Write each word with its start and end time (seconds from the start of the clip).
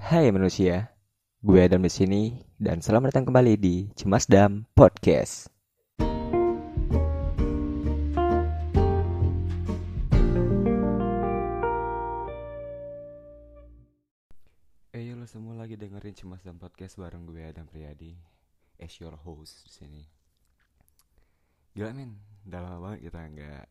Hai 0.00 0.32
manusia, 0.32 0.96
gue 1.44 1.60
Adam 1.60 1.84
di 1.84 1.92
sini 1.92 2.40
dan 2.56 2.80
selamat 2.80 3.12
datang 3.12 3.28
kembali 3.28 3.52
di 3.60 3.92
Cemas 3.92 4.24
Dam 4.24 4.64
Podcast. 4.72 5.52
Eh 14.96 15.12
lo 15.12 15.28
semua 15.28 15.60
lagi 15.60 15.76
dengerin 15.76 16.16
Cemas 16.16 16.40
Dam 16.40 16.56
Podcast 16.56 16.96
bareng 16.96 17.28
gue 17.28 17.44
Adam 17.44 17.68
Priyadi, 17.68 18.16
as 18.80 18.96
your 19.04 19.20
host 19.20 19.68
di 19.68 19.70
sini. 19.84 20.02
Gila 21.76 21.92
men, 21.92 22.16
udah 22.48 22.60
lama 22.64 22.78
banget 22.88 23.12
kita 23.12 23.20
nggak 23.36 23.64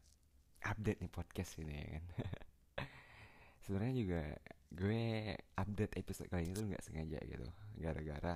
update 0.61 1.00
nih 1.02 1.09
podcast 1.09 1.57
ini 1.57 1.73
ya 1.73 1.88
kan. 1.98 2.05
Sebenarnya 3.66 3.96
juga 3.98 4.21
gue 4.70 5.34
update 5.58 5.98
episode 5.98 6.30
kali 6.30 6.50
ini 6.50 6.54
tuh 6.54 6.66
nggak 6.70 6.84
sengaja 6.86 7.20
gitu, 7.26 7.48
gara-gara. 7.78 8.36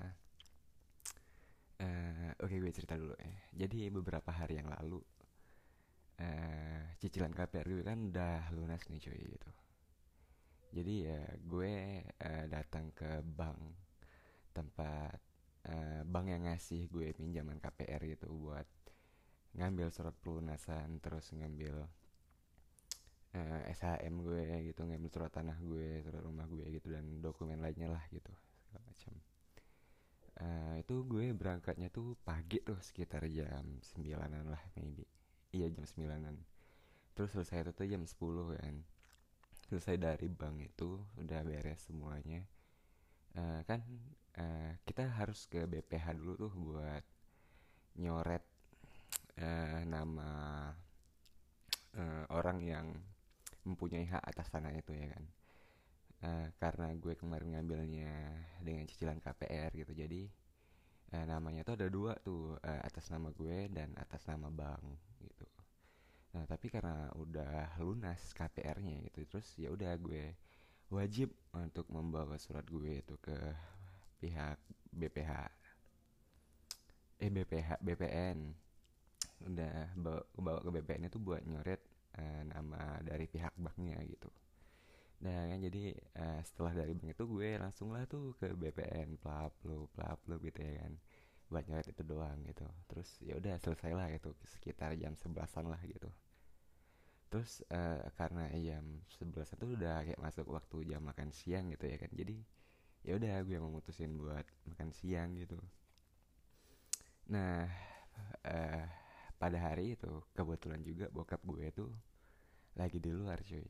eh 1.81 2.31
Oke 2.41 2.59
gue 2.59 2.71
cerita 2.73 2.97
dulu 2.97 3.13
ya. 3.17 3.65
Jadi 3.65 3.87
beberapa 3.93 4.29
hari 4.33 4.59
yang 4.59 4.69
lalu, 4.73 4.99
eh 6.19 6.97
cicilan 7.01 7.33
KPR 7.33 7.67
gue 7.69 7.83
kan 7.85 7.99
udah 8.09 8.51
lunas 8.57 8.81
nih 8.89 8.99
cuy 8.99 9.21
gitu. 9.29 9.51
Jadi 10.73 10.93
ya 11.05 11.21
gue 11.37 11.73
eh, 12.03 12.45
datang 12.49 12.89
ke 12.97 13.21
bank 13.21 13.59
tempat 14.57 15.19
eh, 15.69 16.01
bank 16.03 16.25
yang 16.33 16.43
ngasih 16.49 16.89
gue 16.89 17.13
pinjaman 17.13 17.61
KPR 17.61 18.01
gitu 18.09 18.27
buat 18.33 18.65
ngambil 19.53 19.93
surat 19.93 20.15
pelunasan 20.17 20.97
terus 20.97 21.29
ngambil 21.37 21.85
eh, 23.33 23.61
SHM 23.73 24.13
gue 24.21 24.43
gitu 24.69 24.81
ngambil 24.85 25.09
surat 25.09 25.31
tanah 25.33 25.57
gue 25.57 26.01
surat 26.05 26.21
rumah 26.21 26.45
gue 26.45 26.65
gitu 26.69 26.93
dan 26.93 27.05
dokumen 27.19 27.59
lainnya 27.59 27.89
lah 27.89 28.03
gitu 28.13 28.31
segala 28.69 28.81
macam. 28.85 29.13
Eh, 30.33 30.75
itu 30.81 30.95
gue 31.05 31.25
berangkatnya 31.33 31.89
tuh 31.93 32.17
pagi 32.21 32.61
tuh 32.61 32.77
sekitar 32.81 33.25
jam 33.29 33.81
9an 33.81 34.45
lah 34.49 34.63
maybe. 34.77 35.05
Iya 35.53 35.69
jam 35.73 35.85
9an 35.85 36.37
terus 37.13 37.29
selesai 37.29 37.69
itu 37.69 37.71
tuh 37.77 37.85
jam 37.85 38.03
10 38.05 38.57
kan. 38.57 38.75
Selesai 39.69 39.95
dari 39.97 40.27
bank 40.29 40.57
itu 40.61 41.01
udah 41.17 41.41
beres 41.45 41.85
semuanya. 41.85 42.41
Eh, 43.33 43.61
kan 43.65 43.81
eh, 44.37 44.77
kita 44.85 45.09
harus 45.09 45.49
ke 45.49 45.65
BPH 45.65 46.17
dulu 46.17 46.33
tuh 46.37 46.53
buat 46.53 47.03
nyoret 47.97 48.43
eh, 49.37 49.81
nama 49.85 50.69
eh, 51.97 52.25
orang 52.33 52.59
yang 52.61 52.87
mempunyai 53.69 54.05
hak 54.13 54.23
atas 54.31 54.47
tanah 54.53 54.73
itu 54.75 54.91
ya 54.95 55.07
kan? 55.13 55.23
Eh, 56.23 56.47
karena 56.61 56.87
gue 57.03 57.13
kemarin 57.21 57.49
ngambilnya 57.59 58.13
dengan 58.63 58.85
cicilan 58.89 59.19
KPR 59.23 59.71
gitu. 59.75 59.93
Jadi 59.93 60.21
eh, 61.15 61.25
namanya 61.31 61.61
tuh 61.67 61.75
ada 61.79 61.87
dua 61.97 62.13
tuh 62.27 62.57
eh, 62.63 62.81
atas 62.89 63.05
nama 63.13 63.29
gue 63.39 63.57
dan 63.77 63.89
atas 63.99 64.23
nama 64.31 64.47
bank 64.51 64.83
gitu. 65.23 65.47
Nah 66.35 66.43
tapi 66.49 66.67
karena 66.73 67.09
udah 67.23 67.77
lunas 67.85 68.21
KPR-nya 68.37 68.97
gitu 69.09 69.19
terus 69.29 69.47
ya 69.59 69.69
udah 69.75 69.93
gue 70.01 70.33
wajib 70.93 71.29
untuk 71.53 71.85
membawa 71.95 72.35
surat 72.41 72.65
gue 72.69 73.01
itu 73.03 73.15
ke 73.21 73.37
pihak 74.21 74.57
BPH 74.93 75.31
eh 77.23 77.29
BPH 77.33 77.69
BPN 77.85 78.39
udah 79.49 79.75
bawa, 79.99 80.21
bawa 80.45 80.59
ke 80.65 80.69
BPN 80.75 81.03
itu 81.09 81.19
buat 81.21 81.43
nyoret 81.45 81.81
eh, 82.17 82.41
nama 82.45 83.01
dari 83.01 83.25
pihak 83.29 83.53
banknya 83.57 83.97
gitu. 84.05 84.29
Nah 85.23 85.47
kan 85.47 85.59
jadi 85.63 85.95
eh, 85.95 86.39
setelah 86.43 86.73
dari 86.75 86.93
bank 86.97 87.15
itu 87.15 87.23
gue 87.25 87.49
langsung 87.55 87.95
lah 87.95 88.03
tuh 88.05 88.35
ke 88.35 88.51
BPN 88.51 89.17
pelaplu 89.23 89.87
pelaplu 89.95 90.35
gitu 90.43 90.59
ya 90.59 90.83
kan. 90.83 90.93
Buat 91.47 91.65
nyoret 91.69 91.87
itu 91.87 92.03
doang 92.03 92.39
gitu. 92.43 92.65
Terus 92.89 93.09
ya 93.23 93.33
udah 93.39 93.55
selesai 93.61 93.91
lah 93.95 94.07
gitu 94.11 94.35
sekitar 94.45 94.93
jam 94.99 95.15
sebelasan 95.15 95.71
lah 95.71 95.79
gitu. 95.87 96.11
Terus 97.31 97.63
eh, 97.71 98.03
karena 98.19 98.51
jam 98.59 98.83
sebelasan 99.17 99.57
tuh 99.57 99.73
udah 99.79 100.05
kayak 100.05 100.19
masuk 100.21 100.45
waktu 100.51 100.91
jam 100.91 101.01
makan 101.01 101.31
siang 101.31 101.71
gitu 101.71 101.87
ya 101.87 101.97
kan. 101.97 102.11
Jadi 102.13 102.37
ya 103.03 103.15
udah 103.19 103.43
gue 103.47 103.57
memutusin 103.59 104.11
buat 104.19 104.45
makan 104.69 104.89
siang 104.91 105.39
gitu. 105.39 105.57
Nah 107.31 107.67
eh, 108.43 109.02
pada 109.43 109.59
hari 109.59 109.99
itu 109.99 110.23
kebetulan 110.31 110.79
juga 110.87 111.11
bokap 111.11 111.43
gue 111.43 111.67
tuh 111.75 111.91
lagi 112.79 113.03
di 113.03 113.11
luar 113.11 113.43
cuy. 113.43 113.67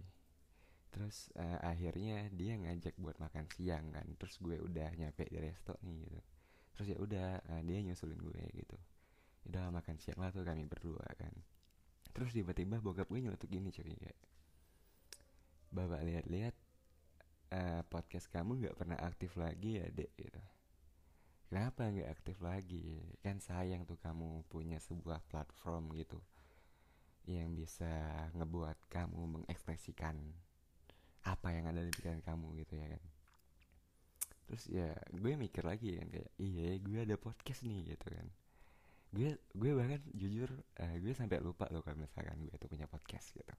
Terus 0.94 1.34
eh, 1.34 1.58
akhirnya 1.66 2.30
dia 2.30 2.54
ngajak 2.62 2.94
buat 3.02 3.18
makan 3.18 3.50
siang 3.50 3.90
kan. 3.90 4.06
Terus 4.22 4.38
gue 4.38 4.62
udah 4.62 4.94
nyampe 4.94 5.26
di 5.26 5.42
resto 5.42 5.74
nih 5.82 5.98
gitu. 6.06 6.22
Terus 6.78 6.88
ya 6.94 6.98
udah 7.02 7.28
eh, 7.58 7.62
dia 7.66 7.82
nyusulin 7.90 8.22
gue 8.22 8.44
gitu. 8.54 8.78
Udah 9.50 9.74
makan 9.74 9.98
siang 9.98 10.22
lah 10.22 10.30
tuh 10.30 10.46
kami 10.46 10.70
berdua 10.70 11.10
kan. 11.18 11.34
Terus 12.14 12.38
tiba-tiba 12.38 12.78
bokap 12.78 13.10
gue 13.10 13.26
nyeletuk 13.26 13.50
gini 13.50 13.74
cuy 13.74 13.98
kayak 13.98 14.20
bapak 15.74 16.06
lihat-lihat 16.06 16.54
eh, 17.50 17.82
podcast 17.90 18.30
kamu 18.30 18.62
nggak 18.62 18.78
pernah 18.78 19.02
aktif 19.02 19.34
lagi 19.42 19.82
ya 19.82 19.90
dek 19.90 20.14
gitu 20.22 20.38
kenapa 21.54 21.86
nggak 21.86 22.10
aktif 22.10 22.42
lagi? 22.42 22.98
Kan 23.22 23.38
sayang 23.38 23.86
tuh 23.86 23.94
kamu 24.02 24.42
punya 24.50 24.82
sebuah 24.82 25.22
platform 25.30 25.94
gitu 25.94 26.18
yang 27.30 27.54
bisa 27.54 27.94
ngebuat 28.34 28.90
kamu 28.90 29.22
mengekspresikan 29.38 30.18
apa 31.30 31.54
yang 31.54 31.70
ada 31.70 31.86
di 31.86 31.94
pikiran 31.94 32.26
kamu 32.26 32.58
gitu 32.66 32.74
ya 32.82 32.98
kan. 32.98 33.04
Terus 34.50 34.64
ya 34.66 34.98
gue 35.14 35.34
mikir 35.38 35.62
lagi 35.62 35.94
kan 36.02 36.10
kayak 36.10 36.34
iya 36.42 36.74
gue 36.82 37.00
ada 37.06 37.22
podcast 37.22 37.62
nih 37.70 37.94
gitu 37.94 38.08
kan. 38.10 38.28
Gue 39.14 39.38
gue 39.54 39.72
bahkan 39.78 40.02
jujur 40.10 40.50
eh, 40.82 40.98
gue 41.06 41.14
sampai 41.14 41.38
lupa 41.38 41.70
loh 41.70 41.86
kalau 41.86 42.02
misalkan 42.02 42.50
gue 42.50 42.58
tuh 42.58 42.66
punya 42.66 42.90
podcast 42.90 43.30
gitu. 43.30 43.54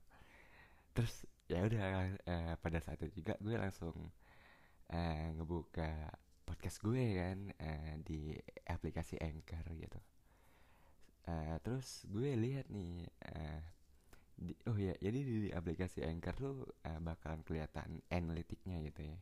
Terus 0.98 1.30
ya 1.46 1.62
udah 1.62 2.10
eh, 2.26 2.54
pada 2.58 2.82
saat 2.82 2.98
itu 3.06 3.22
juga 3.22 3.38
gue 3.38 3.54
langsung 3.54 3.94
eh, 4.90 5.30
ngebuka 5.38 6.23
podcast 6.44 6.78
gue 6.84 7.04
kan 7.16 7.38
eh, 7.56 7.94
di 8.04 8.36
aplikasi 8.68 9.16
Anchor 9.18 9.64
gitu. 9.74 10.00
Eh, 11.24 11.56
terus 11.64 12.04
gue 12.06 12.36
lihat 12.36 12.68
nih 12.68 13.08
eh, 13.32 13.60
di, 14.36 14.52
oh 14.68 14.76
ya 14.76 14.92
jadi 15.00 15.18
di 15.24 15.50
aplikasi 15.50 16.04
Anchor 16.04 16.34
tuh 16.36 16.56
eh, 16.84 17.00
bakalan 17.00 17.40
kelihatan 17.42 18.04
analitiknya 18.12 18.84
gitu 18.84 19.08
ya. 19.08 19.18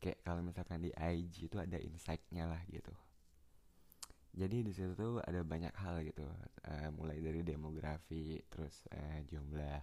Kayak 0.00 0.20
kalau 0.24 0.40
misalkan 0.44 0.80
di 0.84 0.92
IG 0.92 1.48
itu 1.48 1.56
ada 1.60 1.76
insight-nya 1.80 2.44
lah 2.48 2.60
gitu. 2.68 2.92
Jadi 4.30 4.62
di 4.62 4.72
situ 4.72 4.94
tuh 4.94 5.18
ada 5.24 5.42
banyak 5.42 5.74
hal 5.74 6.04
gitu. 6.06 6.28
Eh, 6.68 6.88
mulai 6.94 7.18
dari 7.18 7.40
demografi 7.42 8.38
terus 8.52 8.84
eh, 8.92 9.24
jumlah 9.26 9.80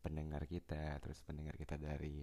pendengar 0.00 0.46
kita 0.46 1.02
terus 1.02 1.18
pendengar 1.26 1.58
kita 1.58 1.74
dari 1.74 2.22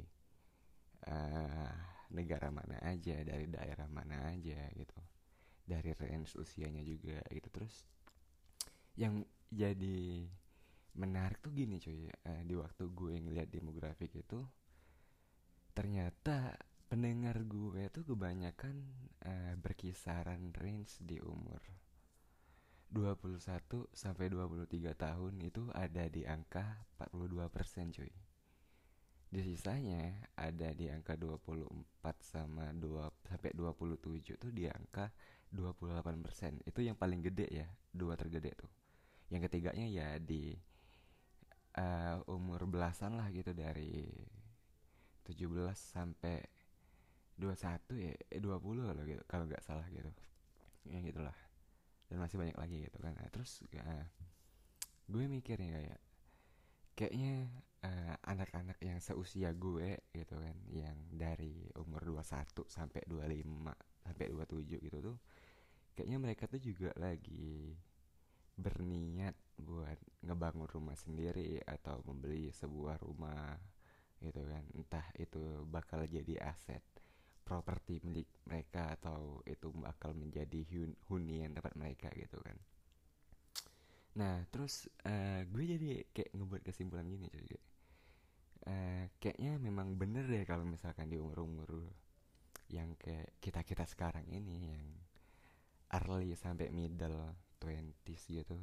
eh, 1.07 1.92
negara 2.13 2.53
mana 2.53 2.78
aja 2.85 3.18
dari 3.25 3.50
daerah 3.50 3.90
mana 3.90 4.29
aja 4.29 4.69
gitu. 4.78 5.00
Dari 5.66 5.91
range 5.97 6.38
usianya 6.40 6.85
juga 6.85 7.19
gitu. 7.34 7.50
Terus 7.50 7.84
yang 8.94 9.25
jadi 9.50 10.29
menarik 10.94 11.41
tuh 11.41 11.50
gini 11.53 11.81
cuy 11.81 12.06
eh, 12.06 12.41
di 12.46 12.53
waktu 12.53 12.85
gue 12.94 13.18
ngeliat 13.18 13.50
demografik 13.50 14.13
itu 14.13 14.46
ternyata 15.73 16.53
pendengar 16.85 17.41
gue 17.50 17.90
tuh 17.90 18.06
kebanyakan 18.06 18.85
eh, 19.25 19.57
berkisaran 19.57 20.53
range 20.53 21.02
di 21.02 21.18
umur 21.18 21.62
21 22.94 23.41
sampai 23.90 24.29
23 24.29 24.69
tahun 24.94 25.34
itu 25.41 25.66
ada 25.73 26.06
di 26.06 26.29
angka 26.29 26.85
42% 27.02 27.97
cuy 27.97 28.13
di 29.33 29.41
sisanya 29.41 30.29
ada 30.38 30.69
di 30.77 30.94
angka 30.94 31.17
24 31.17 31.73
sama 32.21 32.69
2 32.69 33.25
sampai 33.25 33.49
27 33.58 34.37
tuh 34.37 34.53
di 34.53 34.69
angka 34.69 35.09
28% 35.49 36.61
itu 36.69 36.79
yang 36.85 36.93
paling 36.93 37.25
gede 37.25 37.49
ya 37.49 37.66
dua 37.90 38.13
tergede 38.13 38.53
tuh. 38.53 38.69
Yang 39.34 39.49
ketiganya 39.49 39.90
ya 39.90 40.08
di 40.22 40.53
eh, 41.73 42.16
umur 42.29 42.69
belasan 42.69 43.17
lah 43.17 43.34
gitu 43.34 43.58
dari 43.58 44.05
17 45.25 45.49
sampai 45.73 46.37
21 47.41 47.90
ya 47.97 48.13
eh, 48.13 48.37
20 48.37 48.61
kalau 48.61 49.02
gitu 49.02 49.23
kalau 49.25 49.49
nggak 49.49 49.66
salah 49.66 49.90
gitu. 49.90 50.13
Ya 50.85 51.02
gitulah. 51.02 51.37
Dan 52.05 52.22
masih 52.22 52.37
banyak 52.37 52.58
lagi 52.58 52.85
gitu 52.85 53.02
kan. 53.02 53.17
Nah, 53.17 53.29
terus 53.34 53.66
eh, 53.73 54.05
gue 55.09 55.25
mikir 55.25 55.58
nih 55.58 55.73
kayak 55.73 56.02
kayaknya 56.93 57.49
eh, 57.84 58.16
anak-anak 58.24 58.80
yang 58.82 59.00
seusia 59.03 59.52
gue 59.52 60.00
gitu 60.16 60.35
kan 60.40 60.58
yang 60.72 60.97
dari 61.12 61.68
umur 61.78 62.02
21 62.08 62.66
sampai 62.72 63.02
25 63.06 64.03
sampai 64.03 64.26
27 64.32 64.88
gitu 64.88 64.97
tuh 65.00 65.18
kayaknya 65.94 66.18
mereka 66.18 66.50
tuh 66.50 66.59
juga 66.59 66.90
lagi 66.97 67.78
berniat 68.53 69.34
buat 69.58 69.97
ngebangun 70.26 70.70
rumah 70.70 70.97
sendiri 70.97 71.62
atau 71.66 72.02
membeli 72.06 72.53
sebuah 72.53 73.02
rumah 73.02 73.58
gitu 74.22 74.41
kan. 74.46 74.64
Entah 74.78 75.06
itu 75.18 75.66
bakal 75.70 76.06
jadi 76.06 76.38
aset 76.41 76.82
properti 77.44 78.00
milik 78.08 78.30
mereka 78.47 78.96
atau 78.96 79.44
itu 79.44 79.68
bakal 79.76 80.16
menjadi 80.16 80.64
hunian 81.12 81.52
tempat 81.53 81.74
mereka 81.76 82.08
gitu 82.16 82.40
kan. 82.40 82.58
Nah 84.14 84.46
terus 84.53 84.88
uh, 85.06 85.41
gue 85.50 85.64
jadi 85.66 85.88
kayak 86.14 86.32
ngebuat 86.38 86.62
kesimpulan 86.62 87.09
gini 87.09 87.28
kayak, 87.30 87.62
uh, 88.67 89.03
kayaknya 89.19 89.59
memang 89.59 89.95
bener 89.95 90.27
deh 90.27 90.43
kalau 90.47 90.63
misalkan 90.67 91.09
di 91.11 91.17
umur 91.19 91.43
umur 91.43 91.69
yang 92.71 92.95
kayak 92.97 93.37
kita 93.43 93.61
kita 93.61 93.85
sekarang 93.85 94.25
ini 94.31 94.73
yang 94.73 94.87
early 95.93 96.33
sampai 96.33 96.73
middle 96.73 97.37
twenties 97.61 98.25
gitu 98.25 98.57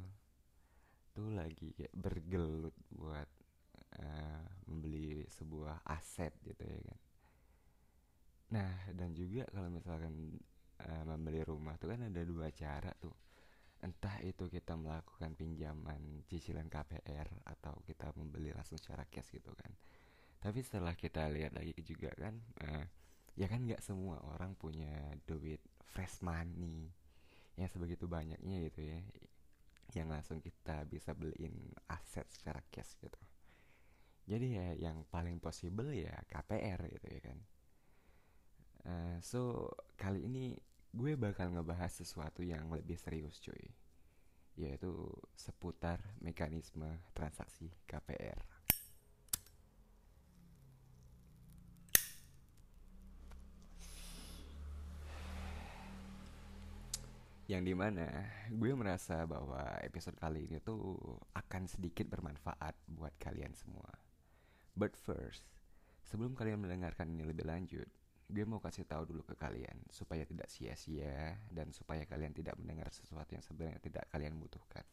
tuh 1.11 1.29
lagi 1.31 1.75
kayak 1.75 1.91
bergelut 1.95 2.75
buat 2.91 3.29
uh, 3.99 4.45
membeli 4.67 5.27
sebuah 5.27 5.83
aset 5.83 6.31
gitu 6.43 6.63
ya 6.63 6.79
kan. 6.87 6.99
Nah 8.51 8.73
dan 8.95 9.11
juga 9.15 9.47
kalau 9.51 9.67
misalkan 9.71 10.39
uh, 10.83 11.03
membeli 11.07 11.43
rumah 11.43 11.75
tuh 11.79 11.91
kan 11.95 12.07
ada 12.07 12.21
dua 12.23 12.51
cara 12.51 12.91
tuh 12.95 13.30
entah 13.81 14.21
itu 14.21 14.45
kita 14.45 14.77
melakukan 14.77 15.33
pinjaman 15.33 16.21
cicilan 16.29 16.69
KPR 16.69 17.27
atau 17.49 17.81
kita 17.85 18.13
membeli 18.13 18.53
langsung 18.53 18.77
secara 18.77 19.05
cash 19.09 19.33
gitu 19.33 19.49
kan. 19.57 19.73
Tapi 20.41 20.61
setelah 20.61 20.93
kita 20.93 21.29
lihat 21.29 21.57
lagi 21.57 21.73
juga 21.81 22.13
kan 22.17 22.37
uh, 22.65 22.85
ya 23.37 23.49
kan 23.49 23.65
nggak 23.65 23.81
semua 23.81 24.21
orang 24.33 24.53
punya 24.53 25.17
duit 25.25 25.61
fresh 25.81 26.21
money 26.21 26.89
yang 27.57 27.69
sebegitu 27.69 28.05
banyaknya 28.05 28.69
gitu 28.69 28.81
ya 28.85 28.99
yang 29.91 30.07
langsung 30.07 30.39
kita 30.39 30.87
bisa 30.87 31.11
beliin 31.11 31.75
aset 31.91 32.23
secara 32.31 32.63
cash 32.71 32.95
gitu. 33.01 33.19
Jadi 34.29 34.47
ya 34.55 34.67
yang 34.77 35.03
paling 35.11 35.41
possible 35.43 35.91
ya 35.91 36.15
KPR 36.29 36.87
gitu 36.87 37.07
ya 37.11 37.21
kan. 37.21 37.39
Uh, 38.81 39.17
so 39.21 39.69
kali 39.99 40.25
ini 40.25 40.55
gue 40.91 41.15
bakal 41.15 41.55
ngebahas 41.55 42.03
sesuatu 42.03 42.43
yang 42.43 42.67
lebih 42.67 42.99
serius 42.99 43.39
cuy 43.39 43.71
yaitu 44.59 44.91
seputar 45.39 46.03
mekanisme 46.19 46.99
transaksi 47.15 47.71
KPR 47.87 48.61
yang 57.47 57.67
di 57.67 57.75
mana 57.75 58.07
gue 58.47 58.71
merasa 58.75 59.27
bahwa 59.27 59.59
episode 59.83 60.15
kali 60.19 60.47
ini 60.47 60.59
tuh 60.63 60.95
akan 61.35 61.67
sedikit 61.67 62.07
bermanfaat 62.07 62.79
buat 62.87 63.11
kalian 63.19 63.51
semua. 63.51 63.91
But 64.71 64.95
first, 64.95 65.43
sebelum 66.07 66.31
kalian 66.31 66.63
mendengarkan 66.63 67.11
ini 67.11 67.27
lebih 67.27 67.43
lanjut, 67.43 67.91
gue 68.31 68.47
mau 68.47 68.63
kasih 68.63 68.87
tahu 68.87 69.03
dulu 69.11 69.27
ke 69.27 69.35
kalian 69.35 69.75
supaya 69.91 70.23
tidak 70.23 70.47
sia-sia 70.47 71.35
dan 71.51 71.75
supaya 71.75 72.07
kalian 72.07 72.31
tidak 72.31 72.55
mendengar 72.55 72.87
sesuatu 72.89 73.35
yang 73.35 73.43
sebenarnya 73.43 73.83
tidak 73.83 74.07
kalian 74.07 74.39
butuhkan. 74.39 74.87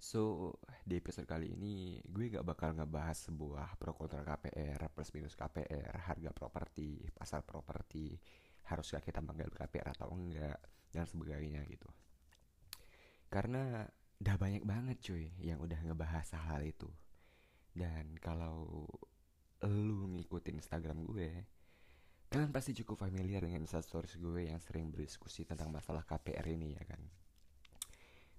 So, 0.00 0.52
di 0.82 0.98
episode 0.98 1.24
kali 1.24 1.54
ini 1.54 2.02
gue 2.02 2.34
gak 2.34 2.44
bakal 2.44 2.74
ngebahas 2.74 3.30
sebuah 3.30 3.78
pro 3.78 3.94
kontra 3.94 4.26
KPR, 4.26 4.90
plus 4.90 5.12
minus 5.14 5.38
KPR, 5.38 5.92
harga 6.08 6.30
properti, 6.34 7.06
pasar 7.14 7.46
properti, 7.46 8.18
haruskah 8.68 9.00
kita 9.00 9.22
mengambil 9.22 9.54
KPR 9.54 9.94
atau 9.94 10.10
enggak, 10.10 10.58
dan 10.90 11.06
sebagainya 11.06 11.62
gitu. 11.70 11.86
Karena 13.30 13.86
udah 14.18 14.36
banyak 14.36 14.66
banget 14.66 14.98
cuy 14.98 15.30
yang 15.38 15.62
udah 15.62 15.78
ngebahas 15.86 16.26
hal-hal 16.34 16.66
itu. 16.66 16.90
Dan 17.70 18.18
kalau 18.18 18.86
lu 19.66 19.98
ngikutin 20.16 20.58
Instagram 20.58 21.04
gue, 21.06 21.30
kalian 22.30 22.50
pasti 22.50 22.74
cukup 22.82 23.06
familiar 23.06 23.42
dengan 23.42 23.66
stories 23.66 24.18
gue 24.18 24.50
yang 24.50 24.58
sering 24.62 24.88
berdiskusi 24.88 25.46
tentang 25.46 25.70
masalah 25.74 26.06
KPR 26.06 26.46
ini 26.46 26.78
ya 26.78 26.84
kan 26.86 27.02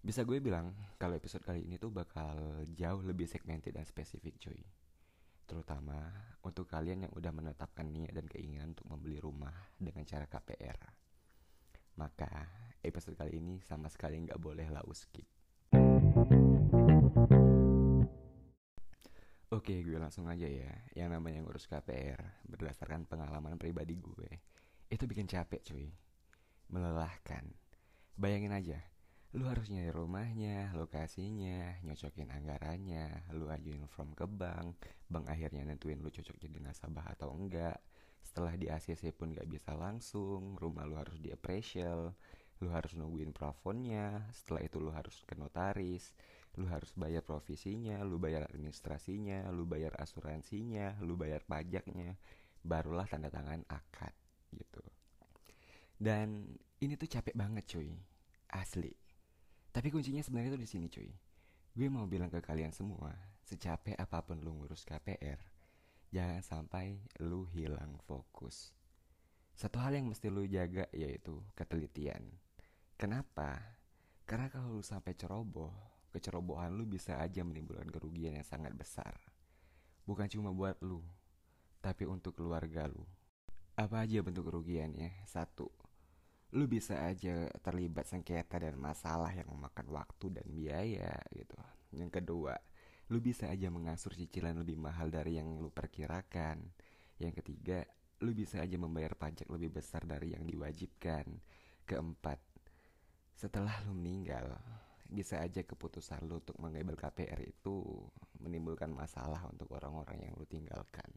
bisa 0.01 0.25
gue 0.25 0.41
bilang 0.41 0.73
kalau 0.97 1.13
episode 1.13 1.45
kali 1.45 1.69
ini 1.69 1.77
tuh 1.77 1.93
bakal 1.93 2.65
jauh 2.73 3.05
lebih 3.05 3.29
segmented 3.29 3.77
dan 3.77 3.85
spesifik 3.85 4.33
cuy. 4.41 4.57
Terutama 5.45 6.09
untuk 6.41 6.65
kalian 6.65 7.05
yang 7.05 7.13
udah 7.13 7.29
menetapkan 7.29 7.85
niat 7.85 8.09
dan 8.09 8.25
keinginan 8.25 8.73
untuk 8.73 8.89
membeli 8.89 9.21
rumah 9.21 9.53
dengan 9.77 10.01
cara 10.09 10.25
KPR. 10.25 10.79
Maka 12.01 12.33
episode 12.81 13.13
kali 13.13 13.37
ini 13.37 13.61
sama 13.61 13.93
sekali 13.93 14.25
nggak 14.25 14.41
boleh 14.41 14.65
lau 14.73 14.89
skip. 14.89 15.40
Oke, 19.51 19.83
gue 19.83 20.00
langsung 20.00 20.31
aja 20.31 20.48
ya. 20.48 20.71
Yang 20.95 21.19
namanya 21.19 21.44
ngurus 21.44 21.68
KPR 21.68 22.24
berdasarkan 22.48 23.03
pengalaman 23.03 23.59
pribadi 23.59 24.00
gue, 24.00 24.31
itu 24.88 25.03
bikin 25.03 25.27
capek 25.27 25.59
cuy. 25.59 25.92
Melelahkan. 26.71 27.51
Bayangin 28.15 28.56
aja, 28.56 28.80
lu 29.36 29.51
harus 29.51 29.68
nyari 29.68 29.92
rumahnya, 29.92 30.71
lokasinya, 30.71 31.83
nyocokin 31.83 32.31
anggarannya, 32.31 33.27
lu 33.36 33.51
ajuin 33.51 33.92
form 33.92 34.15
ke 34.15 34.24
bank, 34.24 34.88
bank 35.12 35.27
akhirnya 35.27 35.68
nentuin 35.68 36.00
lu 36.00 36.07
cocok 36.07 36.39
jadi 36.39 36.63
nasabah 36.63 37.12
atau 37.12 37.36
enggak. 37.36 37.75
Setelah 38.24 38.56
di 38.56 38.71
ACC 38.71 39.12
pun 39.12 39.36
gak 39.36 39.51
bisa 39.51 39.75
langsung, 39.75 40.56
rumah 40.56 40.88
lu 40.88 40.95
harus 40.95 41.19
di 41.19 41.27
appraisal, 41.27 42.15
lu 42.63 42.71
harus 42.71 42.95
nungguin 42.95 43.36
plafonnya, 43.36 44.31
setelah 44.31 44.63
itu 44.63 44.80
lu 44.80 44.95
harus 44.95 45.27
ke 45.27 45.36
notaris, 45.36 46.15
lu 46.59 46.68
harus 46.68 46.92
bayar 46.98 47.24
provisinya, 47.24 48.01
lu 48.03 48.19
bayar 48.19 48.48
administrasinya, 48.50 49.48
lu 49.53 49.63
bayar 49.63 49.95
asuransinya, 50.00 51.00
lu 51.00 51.15
bayar 51.15 51.45
pajaknya, 51.48 52.19
barulah 52.65 53.07
tanda 53.07 53.31
tangan 53.31 53.63
akad 53.71 54.12
gitu. 54.51 54.83
Dan 55.95 56.57
ini 56.81 56.98
tuh 56.98 57.07
capek 57.07 57.38
banget 57.38 57.63
cuy, 57.71 57.94
asli 58.51 58.92
tapi 59.71 59.88
kuncinya 59.88 60.19
sebenarnya 60.19 60.59
tuh 60.59 60.63
di 60.68 60.69
sini 60.69 60.88
cuy. 60.92 61.12
Gue 61.71 61.88
mau 61.88 62.03
bilang 62.03 62.27
ke 62.27 62.44
kalian 62.44 62.75
semua, 62.75 63.15
secapek 63.48 63.95
apa 63.95 64.19
pun 64.19 64.44
lu 64.44 64.51
ngurus 64.51 64.83
KPR, 64.83 65.39
jangan 66.12 66.44
sampai 66.44 67.00
lu 67.24 67.48
hilang 67.56 67.95
fokus. 68.03 68.75
Satu 69.56 69.80
hal 69.80 69.95
yang 69.95 70.12
mesti 70.12 70.27
lu 70.27 70.44
jaga 70.44 70.92
yaitu 70.92 71.39
ketelitian. 71.56 72.36
Kenapa? 73.00 73.80
Karena 74.27 74.51
kalau 74.51 74.75
lu 74.75 74.83
sampai 74.83 75.15
ceroboh, 75.15 75.71
kecerobohan 76.11 76.75
lu 76.75 76.83
bisa 76.85 77.17
aja 77.23 77.41
menimbulkan 77.41 77.87
kerugian 77.87 78.37
yang 78.37 78.47
sangat 78.47 78.75
besar. 78.75 79.15
Bukan 80.03 80.27
cuma 80.27 80.51
buat 80.51 80.77
lu, 80.83 80.99
tapi 81.79 82.05
untuk 82.05 82.37
keluarga 82.37 82.85
lu. 82.85 83.07
Apa 83.79 84.03
aja 84.03 84.19
bentuk 84.21 84.51
kerugiannya? 84.51 85.24
Satu, 85.25 85.71
lu 86.51 86.67
bisa 86.67 87.07
aja 87.07 87.47
terlibat 87.63 88.05
sengketa 88.12 88.59
dan 88.59 88.75
masalah 88.75 89.31
yang 89.31 89.47
memakan 89.47 89.88
waktu 89.89 90.36
dan 90.36 90.47
biaya 90.51 91.15
gitu. 91.31 91.55
Yang 91.95 92.21
kedua, 92.21 92.59
lu 93.07 93.24
bisa 93.24 93.47
aja 93.47 93.71
mengasur 93.71 94.12
cicilan 94.12 94.59
lebih 94.59 94.75
mahal 94.75 95.07
dari 95.07 95.39
yang 95.39 95.47
lu 95.63 95.71
perkirakan. 95.71 96.59
Yang 97.17 97.43
ketiga, 97.43 97.88
lu 98.19 98.36
bisa 98.36 98.59
aja 98.59 98.75
membayar 98.75 99.15
pajak 99.15 99.47
lebih 99.47 99.79
besar 99.79 100.03
dari 100.03 100.36
yang 100.36 100.43
diwajibkan. 100.43 101.25
Keempat, 101.88 102.39
setelah 103.39 103.74
lu 103.88 103.95
meninggal, 103.95 104.59
bisa 105.12 105.44
aja 105.44 105.60
keputusan 105.68 106.24
lu 106.24 106.39
untuk 106.39 106.56
mengambil 106.63 106.96
KPR 106.96 107.44
itu 107.44 108.08
menimbulkan 108.39 108.88
masalah 108.96 109.44
untuk 109.51 109.68
orang-orang 109.75 110.24
yang 110.24 110.34
lu 110.39 110.48
tinggalkan. 110.48 111.12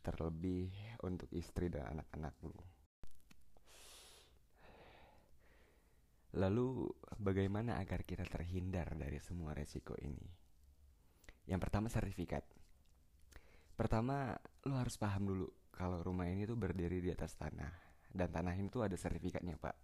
Terlebih 0.00 0.70
untuk 1.02 1.26
istri 1.34 1.66
dan 1.68 1.90
anak-anak 1.90 2.32
lu. 2.46 2.54
Lalu 6.38 6.86
bagaimana 7.18 7.82
agar 7.82 8.06
kita 8.06 8.22
terhindar 8.22 8.94
dari 8.94 9.18
semua 9.18 9.50
resiko 9.50 9.98
ini? 9.98 10.30
Yang 11.50 11.60
pertama 11.66 11.90
sertifikat. 11.90 12.46
Pertama, 13.74 14.38
lo 14.70 14.78
harus 14.78 14.94
paham 14.94 15.26
dulu 15.26 15.48
kalau 15.74 15.98
rumah 16.06 16.30
ini 16.30 16.46
tuh 16.46 16.54
berdiri 16.54 17.02
di 17.02 17.10
atas 17.10 17.34
tanah 17.34 17.90
dan 18.14 18.30
tanah 18.30 18.54
ini 18.54 18.70
tuh 18.70 18.86
ada 18.86 18.94
sertifikatnya, 18.94 19.58
Pak. 19.58 19.76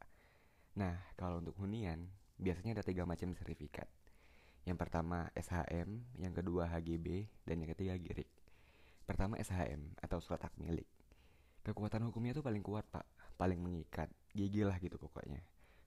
Nah, 0.78 0.94
kalau 1.18 1.42
untuk 1.42 1.56
hunian, 1.58 2.06
biasanya 2.36 2.80
ada 2.80 2.84
tiga 2.84 3.02
macam 3.08 3.32
sertifikat. 3.36 3.88
Yang 4.66 4.78
pertama 4.82 5.30
SHM, 5.36 6.20
yang 6.20 6.34
kedua 6.34 6.66
HGB, 6.70 7.30
dan 7.46 7.62
yang 7.62 7.70
ketiga 7.74 7.94
GIRIK. 7.98 8.30
Pertama 9.06 9.38
SHM 9.38 9.94
atau 10.02 10.18
surat 10.18 10.42
hak 10.42 10.58
milik. 10.58 10.88
Kekuatan 11.62 12.06
hukumnya 12.10 12.34
tuh 12.34 12.42
paling 12.42 12.62
kuat, 12.62 12.86
Pak. 12.90 13.06
Paling 13.38 13.62
mengikat. 13.62 14.10
Gigi 14.34 14.66
lah 14.66 14.76
gitu 14.82 14.98
pokoknya 14.98 15.42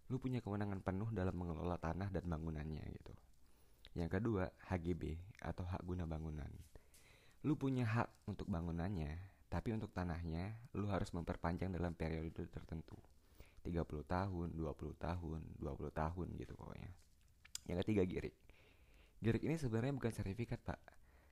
lu 0.10 0.18
punya 0.18 0.42
kewenangan 0.42 0.82
penuh 0.82 1.14
dalam 1.14 1.38
mengelola 1.38 1.78
tanah 1.78 2.10
dan 2.10 2.26
bangunannya 2.26 2.82
gitu. 2.98 3.14
Yang 3.94 4.18
kedua, 4.18 4.50
HGB 4.66 5.22
atau 5.46 5.66
hak 5.70 5.86
guna 5.86 6.10
bangunan. 6.10 6.50
Lu 7.46 7.54
punya 7.54 7.86
hak 7.86 8.10
untuk 8.26 8.50
bangunannya, 8.50 9.22
tapi 9.54 9.70
untuk 9.70 9.94
tanahnya 9.94 10.58
lu 10.74 10.90
harus 10.90 11.14
memperpanjang 11.14 11.70
dalam 11.70 11.94
periode 11.94 12.50
tertentu. 12.50 12.98
30 13.64 14.06
tahun, 14.08 14.48
20 14.56 14.96
tahun, 14.96 15.42
20 15.60 15.92
tahun 15.92 16.28
gitu 16.40 16.54
pokoknya. 16.56 16.92
Yang 17.68 17.78
ketiga, 17.86 18.04
girik. 18.08 18.36
Girik 19.20 19.44
ini 19.44 19.56
sebenarnya 19.60 19.94
bukan 19.94 20.14
sertifikat, 20.16 20.60
Pak. 20.64 20.82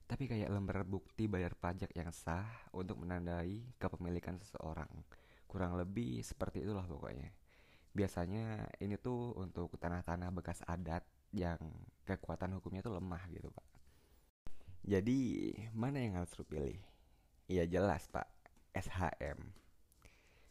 tapi 0.07 0.23
kayak 0.23 0.47
lembar 0.47 0.87
bukti 0.87 1.27
bayar 1.27 1.51
pajak 1.59 1.91
yang 1.91 2.15
sah 2.15 2.47
untuk 2.71 2.95
menandai 2.95 3.75
kepemilikan 3.75 4.39
seseorang. 4.39 4.87
Kurang 5.51 5.75
lebih 5.75 6.23
seperti 6.23 6.63
itulah 6.63 6.87
pokoknya. 6.87 7.27
Biasanya 7.91 8.71
ini 8.79 8.95
tuh 8.95 9.35
untuk 9.35 9.75
tanah-tanah 9.75 10.31
bekas 10.31 10.63
adat 10.63 11.03
yang 11.35 11.59
kekuatan 12.07 12.55
hukumnya 12.55 12.79
tuh 12.79 12.95
lemah 12.95 13.19
gitu 13.35 13.51
pak. 13.51 13.67
Jadi 14.87 15.51
mana 15.75 15.99
yang 15.99 16.23
harus 16.23 16.31
lu 16.39 16.47
pilih? 16.47 16.79
Iya 17.51 17.67
jelas 17.67 18.07
pak, 18.07 18.31
SHM. 18.71 19.66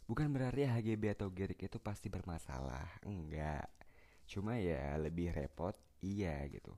Bukan 0.07 0.31
berarti 0.31 0.63
HGB 0.63 1.19
atau 1.19 1.27
Gerik 1.35 1.67
itu 1.67 1.77
pasti 1.83 2.07
bermasalah, 2.07 3.03
enggak. 3.03 3.67
Cuma 4.23 4.55
ya 4.55 4.95
lebih 4.95 5.35
repot, 5.35 5.75
iya 5.99 6.47
gitu. 6.47 6.71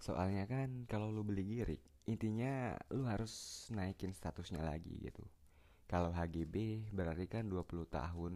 Soalnya 0.00 0.48
kan 0.48 0.88
kalau 0.88 1.12
lu 1.12 1.20
beli 1.20 1.44
Gerik, 1.44 1.84
intinya 2.08 2.72
lu 2.96 3.04
harus 3.04 3.68
naikin 3.76 4.16
statusnya 4.16 4.64
lagi 4.64 4.96
gitu. 5.04 5.20
Kalau 5.84 6.10
HGB 6.16 6.88
berarti 6.96 7.28
kan 7.28 7.44
20 7.44 7.86
tahun, 7.92 8.34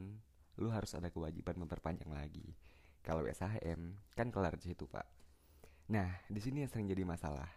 lu 0.60 0.68
harus 0.68 0.92
ada 0.92 1.08
kewajiban 1.08 1.56
memperpanjang 1.56 2.12
lagi. 2.12 2.52
Kalau 3.00 3.24
SHM 3.24 3.96
kan 4.12 4.28
kelar 4.28 4.54
di 4.60 4.68
situ, 4.68 4.84
Pak. 4.84 5.08
Nah, 5.90 6.12
di 6.28 6.38
sini 6.44 6.62
yang 6.62 6.70
sering 6.70 6.92
jadi 6.92 7.02
masalah 7.08 7.48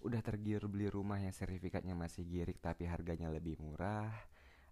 udah 0.00 0.20
tergiur 0.24 0.64
beli 0.64 0.88
rumah 0.88 1.20
yang 1.20 1.32
sertifikatnya 1.32 1.92
masih 1.92 2.24
girik 2.24 2.56
tapi 2.64 2.88
harganya 2.88 3.28
lebih 3.28 3.60
murah 3.60 4.08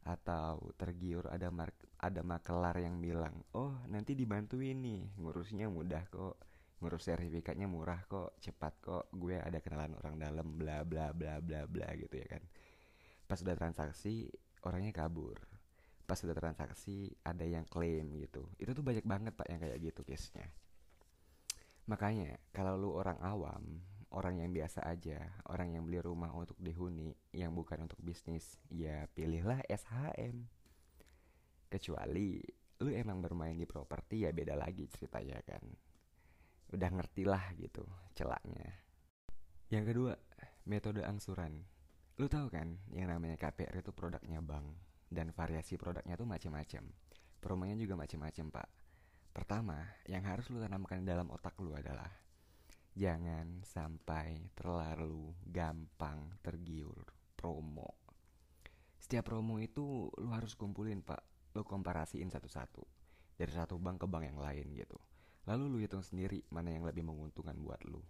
atau 0.08 0.72
tergiur 0.80 1.28
ada 1.28 1.52
mar 1.52 1.68
ada 2.00 2.24
makelar 2.24 2.80
yang 2.80 2.96
bilang 2.96 3.44
oh 3.52 3.76
nanti 3.92 4.16
dibantuin 4.16 4.80
nih 4.80 5.12
ngurusnya 5.20 5.68
mudah 5.68 6.08
kok 6.08 6.40
ngurus 6.80 7.12
sertifikatnya 7.12 7.68
murah 7.68 8.00
kok 8.08 8.40
cepat 8.40 8.72
kok 8.80 9.04
gue 9.12 9.36
ada 9.36 9.60
kenalan 9.60 9.92
orang 10.00 10.16
dalam 10.16 10.56
bla 10.56 10.80
bla 10.86 11.12
bla 11.12 11.42
bla 11.42 11.66
bla 11.66 11.88
gitu 11.98 12.22
ya 12.22 12.38
kan. 12.38 12.42
Pas 13.26 13.42
udah 13.42 13.58
transaksi 13.58 14.30
orangnya 14.62 14.94
kabur. 14.94 15.42
Pas 16.06 16.16
udah 16.22 16.38
transaksi 16.38 17.10
ada 17.26 17.42
yang 17.42 17.66
klaim 17.66 18.14
gitu. 18.22 18.46
Itu 18.62 18.78
tuh 18.78 18.86
banyak 18.86 19.02
banget 19.02 19.34
pak 19.34 19.50
yang 19.50 19.58
kayak 19.58 19.78
gitu 19.90 20.06
case 20.06 20.30
nya 20.38 20.46
makanya 21.88 22.36
kalau 22.52 22.76
lu 22.76 22.92
orang 22.92 23.16
awam 23.24 23.80
orang 24.12 24.40
yang 24.40 24.50
biasa 24.52 24.84
aja, 24.88 25.20
orang 25.52 25.76
yang 25.76 25.84
beli 25.84 26.00
rumah 26.00 26.32
untuk 26.32 26.56
dihuni, 26.56 27.12
yang 27.36 27.52
bukan 27.52 27.84
untuk 27.84 28.00
bisnis, 28.00 28.56
ya 28.72 29.04
pilihlah 29.12 29.60
SHM. 29.68 30.48
Kecuali 31.68 32.40
lu 32.80 32.94
emang 32.94 33.20
bermain 33.20 33.58
di 33.58 33.66
properti 33.68 34.24
ya 34.24 34.30
beda 34.32 34.56
lagi 34.56 34.88
ceritanya 34.88 35.36
kan. 35.44 35.60
Udah 36.72 36.90
ngerti 36.92 37.24
lah 37.28 37.52
gitu 37.60 37.84
celaknya. 38.16 38.88
Yang 39.68 39.84
kedua, 39.92 40.12
metode 40.64 41.04
angsuran. 41.04 41.60
Lu 42.16 42.26
tahu 42.26 42.48
kan 42.48 42.80
yang 42.92 43.12
namanya 43.12 43.36
KPR 43.36 43.84
itu 43.84 43.92
produknya 43.92 44.40
bank 44.40 44.64
dan 45.12 45.32
variasi 45.32 45.76
produknya 45.76 46.16
tuh 46.16 46.24
macam-macam. 46.24 46.84
Promonya 47.38 47.76
juga 47.78 47.94
macam-macam, 47.94 48.46
Pak. 48.50 48.68
Pertama, 49.30 49.78
yang 50.10 50.24
harus 50.26 50.50
lu 50.50 50.58
tanamkan 50.58 51.06
dalam 51.06 51.30
otak 51.30 51.54
lu 51.62 51.70
adalah 51.76 52.10
Jangan 52.98 53.62
sampai 53.62 54.50
terlalu 54.58 55.30
gampang 55.46 56.34
tergiur 56.42 57.06
promo. 57.38 57.94
Setiap 58.98 59.30
promo 59.30 59.62
itu 59.62 60.10
lu 60.18 60.34
harus 60.34 60.58
kumpulin 60.58 61.06
pak, 61.06 61.22
lu 61.54 61.62
komparasiin 61.62 62.26
satu-satu 62.26 62.82
dari 63.38 63.54
satu 63.54 63.78
bank 63.78 64.02
ke 64.02 64.06
bank 64.10 64.26
yang 64.26 64.42
lain 64.42 64.74
gitu. 64.74 64.98
Lalu 65.46 65.70
lu 65.70 65.78
hitung 65.78 66.02
sendiri 66.02 66.42
mana 66.50 66.74
yang 66.74 66.82
lebih 66.82 67.06
menguntungkan 67.06 67.54
buat 67.62 67.78
lu. 67.86 68.02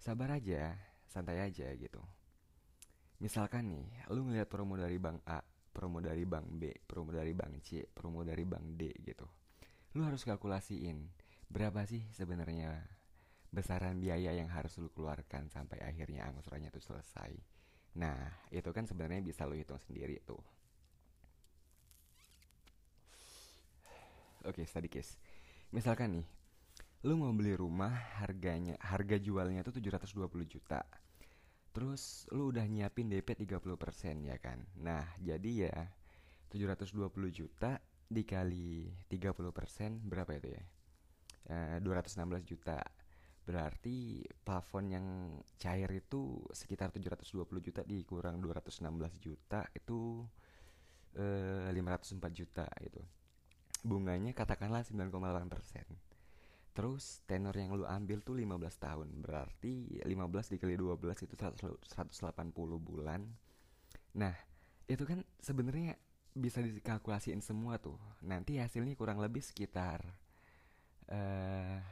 Sabar 0.00 0.32
aja, 0.32 0.80
santai 1.04 1.44
aja 1.44 1.68
gitu. 1.76 2.00
Misalkan 3.20 3.68
nih, 3.68 4.08
lu 4.08 4.24
ngeliat 4.24 4.48
promo 4.48 4.80
dari 4.80 4.96
bank 4.96 5.28
A, 5.28 5.44
promo 5.76 6.00
dari 6.00 6.24
bank 6.24 6.48
B, 6.56 6.72
promo 6.88 7.12
dari 7.12 7.36
bank 7.36 7.60
C, 7.60 7.84
promo 7.84 8.24
dari 8.24 8.48
bank 8.48 8.80
D 8.80 8.96
gitu. 9.04 9.28
Lu 9.92 10.08
harus 10.08 10.24
kalkulasiin 10.24 11.04
berapa 11.52 11.84
sih 11.84 12.08
sebenarnya 12.16 12.99
besaran 13.50 13.98
biaya 13.98 14.30
yang 14.30 14.46
harus 14.46 14.78
lu 14.78 14.90
keluarkan 14.94 15.50
sampai 15.50 15.82
akhirnya 15.82 16.30
angsurannya 16.30 16.70
itu 16.70 16.82
selesai. 16.82 17.34
Nah, 17.98 18.46
itu 18.54 18.70
kan 18.70 18.86
sebenarnya 18.86 19.22
bisa 19.26 19.42
lu 19.50 19.58
hitung 19.58 19.82
sendiri 19.82 20.22
tuh. 20.22 20.38
Oke, 24.46 24.62
study 24.64 24.86
case. 24.86 25.18
Misalkan 25.74 26.22
nih, 26.22 26.26
lu 27.04 27.18
mau 27.18 27.34
beli 27.34 27.52
rumah 27.58 27.92
harganya 28.22 28.78
harga 28.80 29.18
jualnya 29.18 29.66
tuh 29.66 29.76
720 29.82 30.30
juta. 30.46 30.80
Terus 31.74 32.26
lu 32.34 32.54
udah 32.54 32.64
nyiapin 32.66 33.10
DP 33.10 33.34
30% 33.34 34.26
ya 34.26 34.38
kan. 34.38 34.62
Nah, 34.78 35.04
jadi 35.18 35.70
ya 35.70 35.78
720 36.50 37.10
juta 37.30 37.78
dikali 38.10 38.90
30% 39.06 40.02
berapa 40.02 40.30
itu 40.34 40.48
ya? 40.50 40.64
Uh, 41.50 41.78
eh, 41.78 42.02
216 42.02 42.46
juta 42.46 42.78
Berarti 43.44 44.22
plafon 44.44 44.84
yang 44.92 45.06
cair 45.58 45.90
itu 45.90 46.44
sekitar 46.52 46.92
720 46.94 47.46
juta 47.60 47.82
dikurang 47.82 48.38
216 48.38 48.86
juta 49.18 49.66
itu 49.74 50.24
eh, 51.16 51.68
504 51.72 52.20
juta 52.30 52.66
itu. 52.84 53.02
Bunganya 53.80 54.36
katakanlah 54.36 54.84
9,8 54.84 55.48
persen. 55.48 55.86
Terus 56.70 57.26
tenor 57.26 57.54
yang 57.58 57.74
lu 57.74 57.82
ambil 57.82 58.22
tuh 58.22 58.38
15 58.38 58.46
tahun 58.78 59.08
Berarti 59.20 60.00
15 60.06 60.54
dikali 60.54 60.78
12 60.78 61.26
itu 61.26 61.34
180 61.34 62.54
bulan 62.78 63.26
Nah 64.14 64.34
itu 64.86 65.02
kan 65.02 65.26
sebenarnya 65.42 65.98
bisa 66.30 66.62
dikalkulasiin 66.62 67.42
semua 67.42 67.82
tuh 67.82 67.98
Nanti 68.22 68.62
hasilnya 68.62 68.94
kurang 68.94 69.18
lebih 69.18 69.42
sekitar 69.42 69.98
uh, 71.10 71.82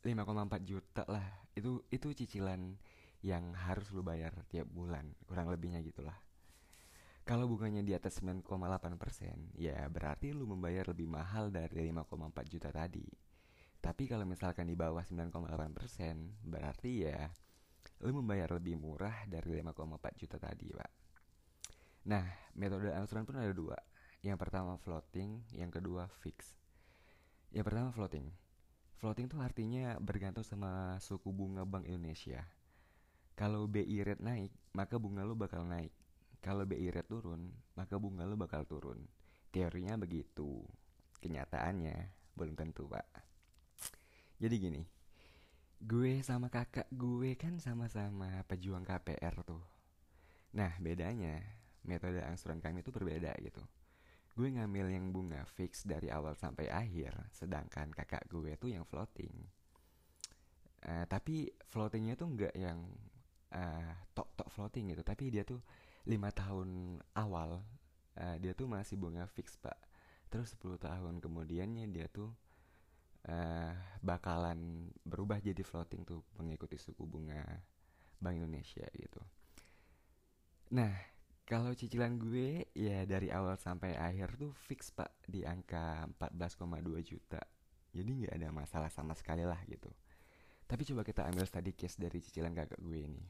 5,4 0.00 0.64
juta 0.64 1.02
lah. 1.08 1.26
Itu 1.52 1.84
itu 1.92 2.12
cicilan 2.14 2.76
yang 3.20 3.52
harus 3.52 3.92
lu 3.92 4.00
bayar 4.00 4.32
tiap 4.48 4.64
bulan 4.72 5.12
kurang 5.28 5.52
lebihnya 5.52 5.84
gitulah. 5.84 6.16
Kalau 7.28 7.46
bunganya 7.46 7.84
di 7.84 7.92
atas 7.92 8.18
9,8 8.24 8.48
persen 8.96 9.52
ya 9.54 9.84
berarti 9.92 10.32
lu 10.32 10.48
membayar 10.48 10.88
lebih 10.88 11.06
mahal 11.06 11.52
dari 11.52 11.92
5,4 11.92 12.52
juta 12.52 12.72
tadi. 12.72 13.04
Tapi 13.80 14.08
kalau 14.08 14.24
misalkan 14.24 14.68
di 14.68 14.76
bawah 14.76 15.04
9,8 15.04 15.76
persen 15.76 16.36
berarti 16.44 17.04
ya 17.04 17.28
lu 18.00 18.16
membayar 18.24 18.48
lebih 18.56 18.80
murah 18.80 19.28
dari 19.28 19.60
5,4 19.60 20.20
juta 20.20 20.36
tadi 20.40 20.72
pak. 20.72 20.92
Nah 22.08 22.24
metode 22.56 22.88
angsuran 22.90 23.28
pun 23.28 23.36
ada 23.36 23.52
dua. 23.52 23.76
Yang 24.24 24.36
pertama 24.40 24.80
floating 24.80 25.44
yang 25.56 25.68
kedua 25.68 26.08
fix 26.24 26.60
yang 27.50 27.66
pertama 27.66 27.90
floating 27.90 28.30
Floating 29.00 29.32
tuh 29.32 29.40
artinya 29.40 29.96
bergantung 29.96 30.44
sama 30.44 31.00
suku 31.00 31.32
bunga 31.32 31.64
Bank 31.64 31.88
Indonesia. 31.88 32.44
Kalau 33.32 33.64
BI 33.64 33.96
rate 34.04 34.20
naik, 34.20 34.52
maka 34.76 35.00
bunga 35.00 35.24
lo 35.24 35.32
bakal 35.32 35.64
naik. 35.64 35.88
Kalau 36.44 36.68
BI 36.68 36.92
rate 36.92 37.08
turun, 37.08 37.48
maka 37.80 37.96
bunga 37.96 38.28
lo 38.28 38.36
bakal 38.36 38.68
turun. 38.68 39.00
Teorinya 39.48 39.96
begitu. 39.96 40.60
Kenyataannya 41.16 41.96
belum 42.36 42.52
tentu, 42.52 42.92
Pak. 42.92 43.08
Jadi 44.36 44.54
gini, 44.60 44.84
gue 45.80 46.20
sama 46.20 46.52
kakak 46.52 46.92
gue 46.92 47.40
kan 47.40 47.56
sama-sama 47.56 48.44
pejuang 48.44 48.84
KPR 48.84 49.40
tuh. 49.48 49.64
Nah, 50.52 50.76
bedanya 50.76 51.40
metode 51.88 52.20
angsuran 52.20 52.60
kami 52.60 52.84
itu 52.84 52.92
berbeda 52.92 53.32
gitu 53.40 53.64
gue 54.40 54.56
ngambil 54.56 54.88
yang 54.88 55.12
bunga 55.12 55.44
fix 55.44 55.84
dari 55.84 56.08
awal 56.08 56.32
sampai 56.32 56.72
akhir 56.72 57.12
sedangkan 57.28 57.92
kakak 57.92 58.24
gue 58.32 58.56
tuh 58.56 58.72
yang 58.72 58.88
floating. 58.88 59.36
Uh, 60.80 61.04
tapi 61.04 61.52
floatingnya 61.68 62.16
tuh 62.16 62.32
nggak 62.32 62.56
yang 62.56 62.88
uh, 63.52 63.92
tok 64.16 64.32
tok 64.40 64.48
floating 64.48 64.96
gitu. 64.96 65.04
Tapi 65.04 65.28
dia 65.28 65.44
tuh 65.44 65.60
lima 66.08 66.32
tahun 66.32 66.96
awal 67.12 67.60
uh, 68.16 68.36
dia 68.40 68.56
tuh 68.56 68.64
masih 68.64 68.96
bunga 68.96 69.28
fix 69.28 69.60
pak. 69.60 69.76
Terus 70.32 70.56
10 70.56 70.80
tahun 70.80 71.20
kemudiannya 71.20 71.84
dia 71.92 72.08
tuh 72.08 72.32
uh, 73.28 73.76
bakalan 74.00 74.88
berubah 75.04 75.36
jadi 75.36 75.60
floating 75.60 76.08
tuh 76.08 76.24
mengikuti 76.40 76.80
suku 76.80 77.04
bunga 77.04 77.44
Bank 78.16 78.40
Indonesia 78.40 78.88
gitu. 78.96 79.20
Nah 80.72 81.09
kalau 81.50 81.74
cicilan 81.74 82.14
gue 82.14 82.62
ya 82.78 83.02
dari 83.10 83.26
awal 83.34 83.58
sampai 83.58 83.98
akhir 83.98 84.38
tuh 84.38 84.54
fix 84.54 84.94
pak 84.94 85.10
di 85.26 85.42
angka 85.42 86.06
14,2 86.22 86.78
juta. 87.02 87.42
Jadi 87.90 88.06
nggak 88.22 88.38
ada 88.38 88.54
masalah 88.54 88.86
sama 88.86 89.18
sekali 89.18 89.42
lah 89.42 89.58
gitu. 89.66 89.90
Tapi 90.70 90.86
coba 90.86 91.02
kita 91.02 91.26
ambil 91.26 91.42
study 91.42 91.74
case 91.74 91.98
dari 91.98 92.22
cicilan 92.22 92.54
kakak 92.54 92.78
gue 92.78 93.02
ini. 93.02 93.26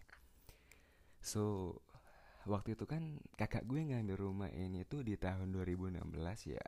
So 1.25 1.73
waktu 2.45 2.77
itu 2.77 2.85
kan 2.85 3.25
kakak 3.41 3.65
gue 3.65 3.89
ngambil 3.89 4.21
rumah 4.21 4.53
ini 4.53 4.85
tuh 4.85 5.01
di 5.01 5.17
tahun 5.17 5.57
2016 5.57 6.05
ya. 6.53 6.65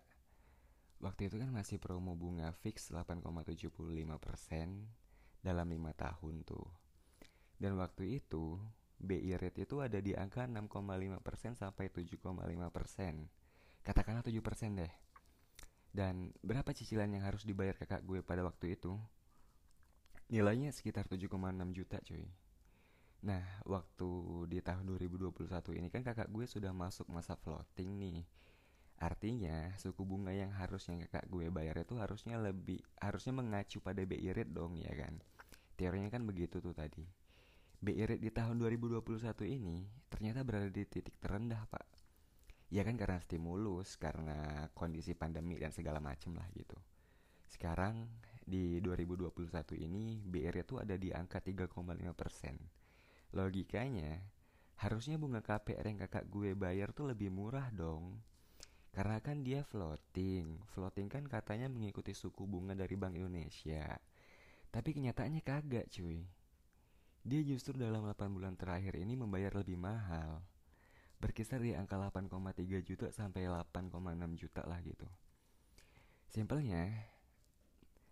Waktu 1.04 1.28
itu 1.28 1.36
kan 1.36 1.52
masih 1.52 1.76
promo 1.76 2.16
bunga 2.16 2.48
fix 2.64 2.88
8,75% 2.88 4.08
dalam 5.44 5.68
lima 5.68 5.92
tahun 5.92 6.48
tuh. 6.48 6.64
Dan 7.60 7.76
waktu 7.76 8.24
itu 8.24 8.56
BI 9.02 9.34
rate 9.34 9.66
itu 9.66 9.82
ada 9.82 9.98
di 9.98 10.14
angka 10.14 10.46
6,5% 10.46 11.58
sampai 11.58 11.90
7,5%. 11.90 12.22
Katakanlah 13.82 14.22
7% 14.22 14.78
deh. 14.78 14.92
Dan 15.92 16.30
berapa 16.40 16.70
cicilan 16.72 17.10
yang 17.10 17.26
harus 17.26 17.42
dibayar 17.44 17.74
kakak 17.74 18.06
gue 18.06 18.22
pada 18.22 18.46
waktu 18.46 18.78
itu? 18.78 18.96
Nilainya 20.32 20.72
sekitar 20.72 21.10
7,6 21.10 21.28
juta 21.76 21.98
cuy. 22.00 22.24
Nah, 23.22 23.44
waktu 23.68 24.10
di 24.50 24.58
tahun 24.62 24.88
2021 24.98 25.78
ini 25.78 25.92
kan 25.92 26.02
kakak 26.02 26.30
gue 26.32 26.46
sudah 26.48 26.70
masuk 26.72 27.10
masa 27.12 27.36
floating 27.36 27.98
nih. 28.00 28.24
Artinya, 29.02 29.74
suku 29.82 30.06
bunga 30.06 30.30
yang 30.30 30.54
harusnya 30.54 30.94
kakak 31.06 31.26
gue 31.26 31.50
bayar 31.50 31.82
itu 31.82 31.98
harusnya 31.98 32.38
lebih 32.38 32.78
harusnya 33.02 33.34
mengacu 33.34 33.82
pada 33.82 34.02
BI 34.06 34.30
rate 34.30 34.54
dong 34.54 34.78
ya 34.78 34.94
kan. 34.94 35.18
Teorinya 35.74 36.08
kan 36.08 36.22
begitu 36.22 36.62
tuh 36.62 36.70
tadi. 36.70 37.21
BI 37.82 37.98
rate 38.06 38.22
di 38.22 38.30
tahun 38.30 38.62
2021 38.62 39.02
ini 39.58 39.82
ternyata 40.06 40.46
berada 40.46 40.70
di 40.70 40.86
titik 40.86 41.18
terendah, 41.18 41.66
Pak. 41.66 41.82
Ya 42.70 42.86
kan 42.86 42.94
karena 42.94 43.18
stimulus 43.18 43.98
karena 43.98 44.70
kondisi 44.70 45.18
pandemi 45.18 45.58
dan 45.58 45.74
segala 45.74 45.98
macem 45.98 46.30
lah 46.38 46.46
gitu. 46.54 46.78
Sekarang 47.50 48.06
di 48.46 48.78
2021 48.78 49.34
ini 49.82 50.22
BR 50.22 50.62
itu 50.62 50.78
ada 50.78 50.94
di 50.94 51.10
angka 51.10 51.42
3,5 51.42 51.74
persen. 52.14 52.54
Logikanya 53.34 54.30
harusnya 54.78 55.18
bunga 55.18 55.42
KPR 55.42 55.82
yang 55.82 56.06
kakak 56.06 56.30
gue 56.30 56.54
bayar 56.54 56.94
tuh 56.94 57.10
lebih 57.10 57.34
murah 57.34 57.66
dong. 57.74 58.22
Karena 58.94 59.18
kan 59.18 59.42
dia 59.42 59.66
floating. 59.66 60.70
Floating 60.70 61.10
kan 61.10 61.26
katanya 61.26 61.66
mengikuti 61.66 62.14
suku 62.14 62.46
bunga 62.46 62.78
dari 62.78 62.94
Bank 62.94 63.18
Indonesia. 63.18 63.98
Tapi 64.70 64.94
kenyataannya 64.94 65.42
kagak 65.42 65.90
cuy 65.90 66.41
dia 67.22 67.40
justru 67.46 67.78
dalam 67.78 68.02
8 68.02 68.34
bulan 68.34 68.58
terakhir 68.58 68.98
ini 68.98 69.14
membayar 69.14 69.54
lebih 69.54 69.78
mahal 69.78 70.42
berkisar 71.22 71.62
di 71.62 71.70
angka 71.70 71.94
8,3 71.94 72.82
juta 72.82 73.06
sampai 73.14 73.46
8,6 73.46 73.94
juta 74.34 74.66
lah 74.66 74.82
gitu. 74.82 75.06
Simpelnya, 76.26 76.90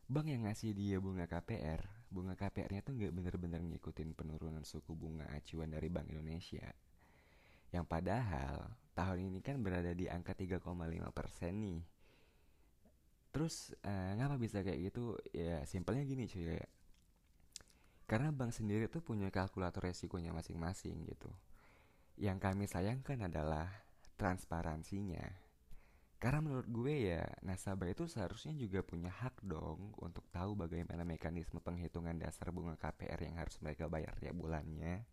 bank 0.06 0.30
yang 0.30 0.46
ngasih 0.46 0.70
dia 0.78 1.02
bunga 1.02 1.26
KPR, 1.26 1.82
bunga 2.06 2.38
KPR-nya 2.38 2.86
tuh 2.86 2.94
nggak 2.94 3.10
bener-bener 3.10 3.66
ngikutin 3.66 4.14
penurunan 4.14 4.62
suku 4.62 4.94
bunga 4.94 5.26
acuan 5.34 5.74
dari 5.74 5.90
Bank 5.90 6.06
Indonesia. 6.14 6.70
Yang 7.74 7.86
padahal 7.90 8.70
tahun 8.94 9.26
ini 9.26 9.42
kan 9.42 9.58
berada 9.58 9.90
di 9.90 10.06
angka 10.06 10.38
3,5 10.38 10.62
persen 11.10 11.52
nih. 11.66 11.82
Terus 13.34 13.74
uh, 13.82 14.14
ngapa 14.14 14.38
bisa 14.38 14.62
kayak 14.62 14.90
gitu? 14.90 15.18
Ya 15.34 15.66
simpelnya 15.66 16.06
gini 16.06 16.30
cuy. 16.30 16.62
Karena 18.10 18.34
bank 18.34 18.50
sendiri 18.50 18.90
tuh 18.90 19.06
punya 19.06 19.30
kalkulator 19.30 19.86
resikonya 19.86 20.34
masing-masing 20.34 21.06
gitu. 21.06 21.30
Yang 22.18 22.42
kami 22.42 22.66
sayangkan 22.66 23.30
adalah 23.30 23.70
transparansinya. 24.18 25.22
Karena 26.18 26.42
menurut 26.42 26.66
gue 26.66 27.06
ya, 27.06 27.22
nasabah 27.46 27.86
itu 27.86 28.10
seharusnya 28.10 28.50
juga 28.58 28.82
punya 28.82 29.14
hak 29.14 29.46
dong 29.46 29.94
untuk 30.02 30.26
tahu 30.34 30.58
bagaimana 30.58 31.06
mekanisme 31.06 31.62
penghitungan 31.62 32.18
dasar 32.18 32.50
bunga 32.50 32.74
KPR 32.74 33.30
yang 33.30 33.38
harus 33.38 33.54
mereka 33.62 33.86
bayar 33.86 34.18
tiap 34.18 34.34
bulannya. 34.34 35.06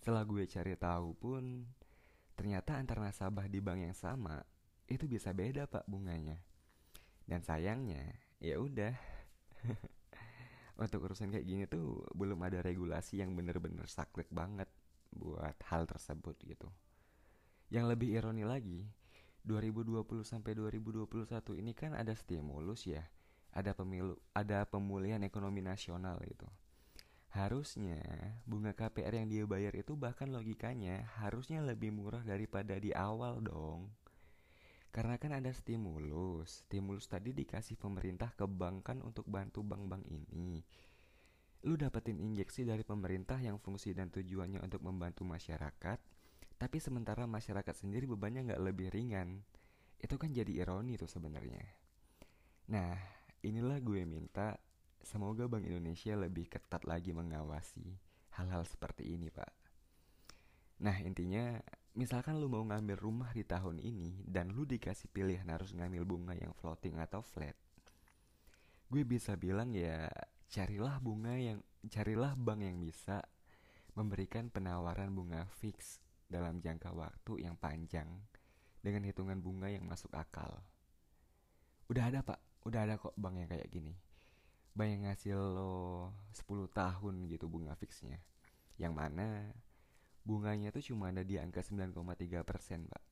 Setelah 0.00 0.24
gue 0.24 0.48
cari 0.48 0.80
tahu 0.80 1.12
pun, 1.20 1.68
ternyata 2.32 2.80
antar 2.80 2.96
nasabah 3.04 3.44
di 3.44 3.60
bank 3.60 3.92
yang 3.92 3.94
sama 3.94 4.40
itu 4.88 5.04
bisa 5.04 5.36
beda 5.36 5.68
pak 5.68 5.84
bunganya. 5.84 6.40
Dan 7.28 7.44
sayangnya, 7.44 8.08
ya 8.40 8.56
udah. 8.56 8.96
untuk 10.80 11.04
urusan 11.04 11.28
kayak 11.28 11.46
gini 11.46 11.64
tuh 11.68 12.08
belum 12.16 12.40
ada 12.40 12.64
regulasi 12.64 13.20
yang 13.20 13.36
bener-bener 13.36 13.84
saklek 13.84 14.32
banget 14.32 14.66
buat 15.12 15.56
hal 15.68 15.84
tersebut 15.84 16.40
gitu. 16.46 16.72
Yang 17.68 17.84
lebih 17.94 18.08
ironi 18.16 18.42
lagi, 18.42 18.88
2020 19.44 20.02
sampai 20.24 20.52
2021 20.56 21.60
ini 21.60 21.72
kan 21.76 21.92
ada 21.92 22.12
stimulus 22.16 22.88
ya, 22.88 23.04
ada 23.52 23.76
pemilu, 23.76 24.16
ada 24.32 24.64
pemulihan 24.66 25.22
ekonomi 25.22 25.60
nasional 25.60 26.18
gitu. 26.24 26.48
Harusnya 27.30 28.02
bunga 28.42 28.74
KPR 28.74 29.22
yang 29.22 29.28
dia 29.30 29.46
bayar 29.46 29.70
itu 29.78 29.94
bahkan 29.94 30.34
logikanya 30.34 31.06
harusnya 31.22 31.62
lebih 31.62 31.94
murah 31.94 32.26
daripada 32.26 32.74
di 32.74 32.90
awal 32.90 33.38
dong. 33.38 33.86
Karena 34.90 35.14
kan 35.22 35.34
ada 35.38 35.54
stimulus, 35.54 36.66
stimulus 36.66 37.06
tadi 37.06 37.30
dikasih 37.30 37.78
pemerintah 37.78 38.34
ke 38.34 38.44
bank 38.44 38.90
kan 38.90 38.98
untuk 39.06 39.26
bantu 39.30 39.62
bank-bank 39.62 40.02
ini 40.10 40.62
lu 41.60 41.76
dapetin 41.76 42.16
injeksi 42.16 42.64
dari 42.64 42.80
pemerintah 42.80 43.36
yang 43.36 43.60
fungsi 43.60 43.92
dan 43.92 44.08
tujuannya 44.08 44.64
untuk 44.64 44.80
membantu 44.80 45.28
masyarakat, 45.28 45.98
tapi 46.56 46.78
sementara 46.80 47.28
masyarakat 47.28 47.74
sendiri 47.76 48.08
bebannya 48.08 48.48
nggak 48.52 48.64
lebih 48.64 48.88
ringan. 48.88 49.44
Itu 50.00 50.16
kan 50.16 50.32
jadi 50.32 50.64
ironi 50.64 50.96
tuh 50.96 51.08
sebenarnya. 51.08 51.60
Nah, 52.72 52.96
inilah 53.44 53.76
gue 53.84 54.08
minta 54.08 54.56
semoga 55.04 55.44
Bank 55.52 55.68
Indonesia 55.68 56.16
lebih 56.16 56.48
ketat 56.48 56.88
lagi 56.88 57.12
mengawasi 57.12 57.84
hal-hal 58.40 58.64
seperti 58.64 59.12
ini, 59.12 59.28
Pak. 59.28 59.52
Nah, 60.80 60.96
intinya 61.04 61.60
misalkan 61.98 62.38
lu 62.38 62.46
mau 62.46 62.62
ngambil 62.62 62.96
rumah 62.98 63.30
di 63.34 63.42
tahun 63.42 63.82
ini 63.82 64.22
dan 64.26 64.54
lu 64.54 64.62
dikasih 64.62 65.10
pilihan 65.10 65.46
harus 65.50 65.74
ngambil 65.74 66.06
bunga 66.06 66.34
yang 66.38 66.54
floating 66.54 66.98
atau 67.02 67.22
flat. 67.24 67.58
Gue 68.90 69.02
bisa 69.06 69.34
bilang 69.34 69.74
ya 69.74 70.10
carilah 70.50 70.98
bunga 70.98 71.34
yang 71.38 71.62
carilah 71.86 72.34
bank 72.34 72.60
yang 72.66 72.78
bisa 72.82 73.22
memberikan 73.94 74.50
penawaran 74.50 75.14
bunga 75.14 75.46
fix 75.58 76.02
dalam 76.30 76.62
jangka 76.62 76.94
waktu 76.94 77.46
yang 77.46 77.58
panjang 77.58 78.06
dengan 78.80 79.06
hitungan 79.06 79.38
bunga 79.42 79.70
yang 79.70 79.86
masuk 79.86 80.10
akal. 80.14 80.62
Udah 81.90 82.06
ada 82.06 82.22
pak, 82.22 82.38
udah 82.66 82.86
ada 82.86 82.94
kok 82.98 83.14
bank 83.18 83.34
yang 83.42 83.50
kayak 83.50 83.70
gini. 83.70 83.94
Bank 84.74 84.88
yang 84.94 85.02
ngasih 85.10 85.34
lo 85.34 86.14
10 86.30 86.70
tahun 86.70 87.14
gitu 87.26 87.50
bunga 87.50 87.74
fixnya. 87.74 88.22
Yang 88.78 88.92
mana 88.94 89.26
bunganya 90.24 90.68
tuh 90.70 90.84
cuma 90.84 91.08
ada 91.08 91.24
di 91.24 91.40
angka 91.40 91.64
9,3 91.64 92.44
persen 92.44 92.86
pak. 92.86 93.02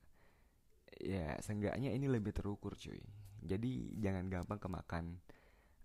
Ya 0.99 1.38
seenggaknya 1.40 1.94
ini 1.94 2.11
lebih 2.11 2.35
terukur 2.35 2.75
cuy. 2.75 3.01
Jadi 3.44 3.97
jangan 4.03 4.27
gampang 4.29 4.59
kemakan. 4.59 5.21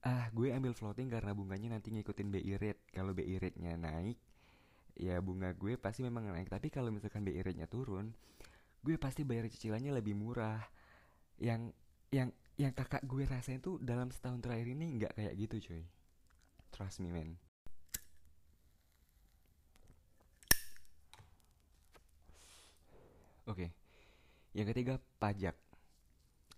Ah 0.03 0.27
gue 0.35 0.51
ambil 0.51 0.75
floating 0.75 1.07
karena 1.07 1.31
bunganya 1.31 1.79
nanti 1.79 1.93
ngikutin 1.93 2.27
BI 2.33 2.53
rate. 2.59 2.81
Kalau 2.91 3.15
BI 3.15 3.39
rate-nya 3.39 3.79
naik 3.79 4.19
ya 4.93 5.17
bunga 5.25 5.53
gue 5.57 5.79
pasti 5.79 6.03
memang 6.03 6.29
naik. 6.33 6.49
Tapi 6.51 6.67
kalau 6.73 6.89
misalkan 6.91 7.23
BI 7.23 7.39
rate-nya 7.39 7.69
turun 7.69 8.11
gue 8.83 8.99
pasti 8.99 9.23
bayar 9.23 9.47
cicilannya 9.47 9.95
lebih 9.95 10.17
murah. 10.17 10.59
Yang 11.39 11.71
yang 12.11 12.29
yang 12.59 12.73
kakak 12.75 13.01
gue 13.07 13.25
rasain 13.25 13.63
tuh 13.63 13.81
dalam 13.81 14.13
setahun 14.13 14.43
terakhir 14.43 14.69
ini 14.75 15.01
nggak 15.01 15.13
kayak 15.17 15.33
gitu 15.39 15.71
cuy. 15.71 15.83
Trust 16.73 16.99
me 17.05 17.13
man 17.13 17.42
oke 23.47 23.57
okay. 23.57 23.69
yang 24.55 24.67
ketiga 24.69 24.99
pajak 25.17 25.55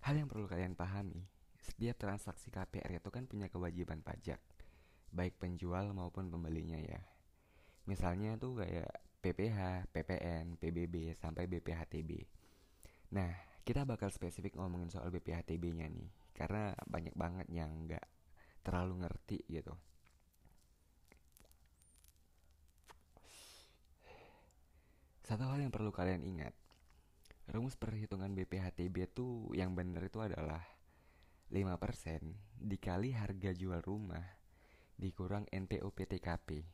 hal 0.05 0.15
yang 0.17 0.29
perlu 0.29 0.45
kalian 0.45 0.77
pahami 0.77 1.25
setiap 1.65 1.97
transaksi 1.97 2.53
KPR 2.53 3.01
itu 3.01 3.09
kan 3.09 3.25
punya 3.25 3.49
kewajiban 3.49 4.05
pajak, 4.05 4.37
baik 5.09 5.41
penjual 5.41 5.89
maupun 5.97 6.29
pembelinya 6.29 6.77
ya. 6.77 7.01
Misalnya 7.89 8.37
tuh 8.37 8.61
kayak 8.61 8.89
PPH, 9.25 9.89
PPN, 9.89 10.61
PBB, 10.61 11.17
sampai 11.17 11.49
BPHTB. 11.49 12.21
Nah, 13.17 13.33
kita 13.65 13.81
bakal 13.81 14.13
spesifik 14.13 14.61
ngomongin 14.61 14.93
soal 14.93 15.09
BPHTB-nya 15.09 15.89
nih, 15.89 16.09
karena 16.37 16.77
banyak 16.85 17.17
banget 17.17 17.49
yang 17.49 17.89
nggak 17.89 18.05
terlalu 18.61 19.01
ngerti 19.01 19.41
gitu. 19.49 19.73
Satu 25.25 25.49
hal 25.49 25.57
yang 25.57 25.73
perlu 25.73 25.89
kalian 25.89 26.21
ingat, 26.21 26.53
rumus 27.45 27.77
perhitungan 27.77 28.33
BPHTB 28.33 29.13
tuh 29.13 29.53
yang 29.53 29.77
benar 29.77 30.01
itu 30.01 30.17
adalah 30.17 30.65
5% 31.53 31.61
dikali 32.57 33.13
harga 33.13 33.53
jual 33.53 33.85
rumah 33.85 34.25
dikurang 34.97 35.45
NPO 35.53 35.93
PTKP. 35.93 36.65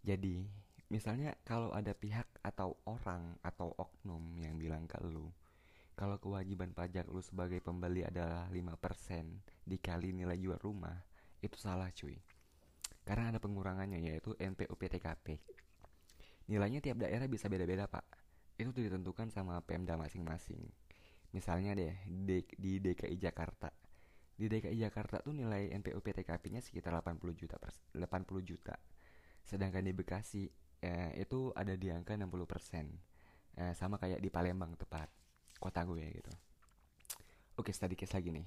Jadi, 0.00 0.48
misalnya 0.88 1.36
kalau 1.44 1.74
ada 1.76 1.92
pihak 1.92 2.24
atau 2.40 2.80
orang 2.88 3.36
atau 3.44 3.76
oknum 3.76 4.40
yang 4.40 4.56
bilang 4.56 4.88
ke 4.88 4.96
lu, 5.04 5.28
kalau 5.92 6.16
kewajiban 6.16 6.72
pajak 6.72 7.04
lu 7.12 7.20
sebagai 7.20 7.60
pembeli 7.60 8.00
adalah 8.00 8.48
5% 8.48 9.68
dikali 9.68 10.16
nilai 10.16 10.40
jual 10.40 10.56
rumah, 10.56 10.96
itu 11.44 11.60
salah 11.60 11.92
cuy. 11.92 12.16
Karena 13.04 13.36
ada 13.36 13.38
pengurangannya 13.42 14.00
yaitu 14.00 14.32
NPO 14.40 14.72
PTKP. 14.80 15.36
Nilainya 16.48 16.80
tiap 16.80 17.04
daerah 17.04 17.28
bisa 17.28 17.52
beda-beda 17.52 17.84
pak. 17.84 18.19
Itu 18.60 18.76
ditentukan 18.76 19.32
sama 19.32 19.64
Pemda 19.64 19.96
masing-masing. 19.96 20.60
Misalnya 21.32 21.72
deh 21.72 21.96
di 22.60 22.76
DKI 22.76 23.16
Jakarta. 23.16 23.72
Di 24.36 24.52
DKI 24.52 24.76
Jakarta 24.84 25.24
tuh 25.24 25.32
nilai 25.32 25.72
NPU 25.72 26.04
PTKP-nya 26.04 26.60
sekitar 26.60 26.92
80 27.00 27.32
juta 27.32 27.56
per, 27.56 27.72
80 27.96 28.44
juta. 28.44 28.76
Sedangkan 29.40 29.80
di 29.80 29.96
Bekasi 29.96 30.44
eh, 30.84 31.16
itu 31.16 31.56
ada 31.56 31.72
di 31.72 31.88
angka 31.88 32.12
60% 32.12 32.28
eh, 33.56 33.72
sama 33.72 33.96
kayak 33.96 34.20
di 34.20 34.28
Palembang 34.28 34.76
tepat 34.76 35.08
kota 35.56 35.80
gue 35.88 36.04
gitu. 36.20 36.32
Oke 37.56 37.72
study 37.72 37.96
case 37.96 38.12
lagi 38.12 38.28
nih. 38.28 38.44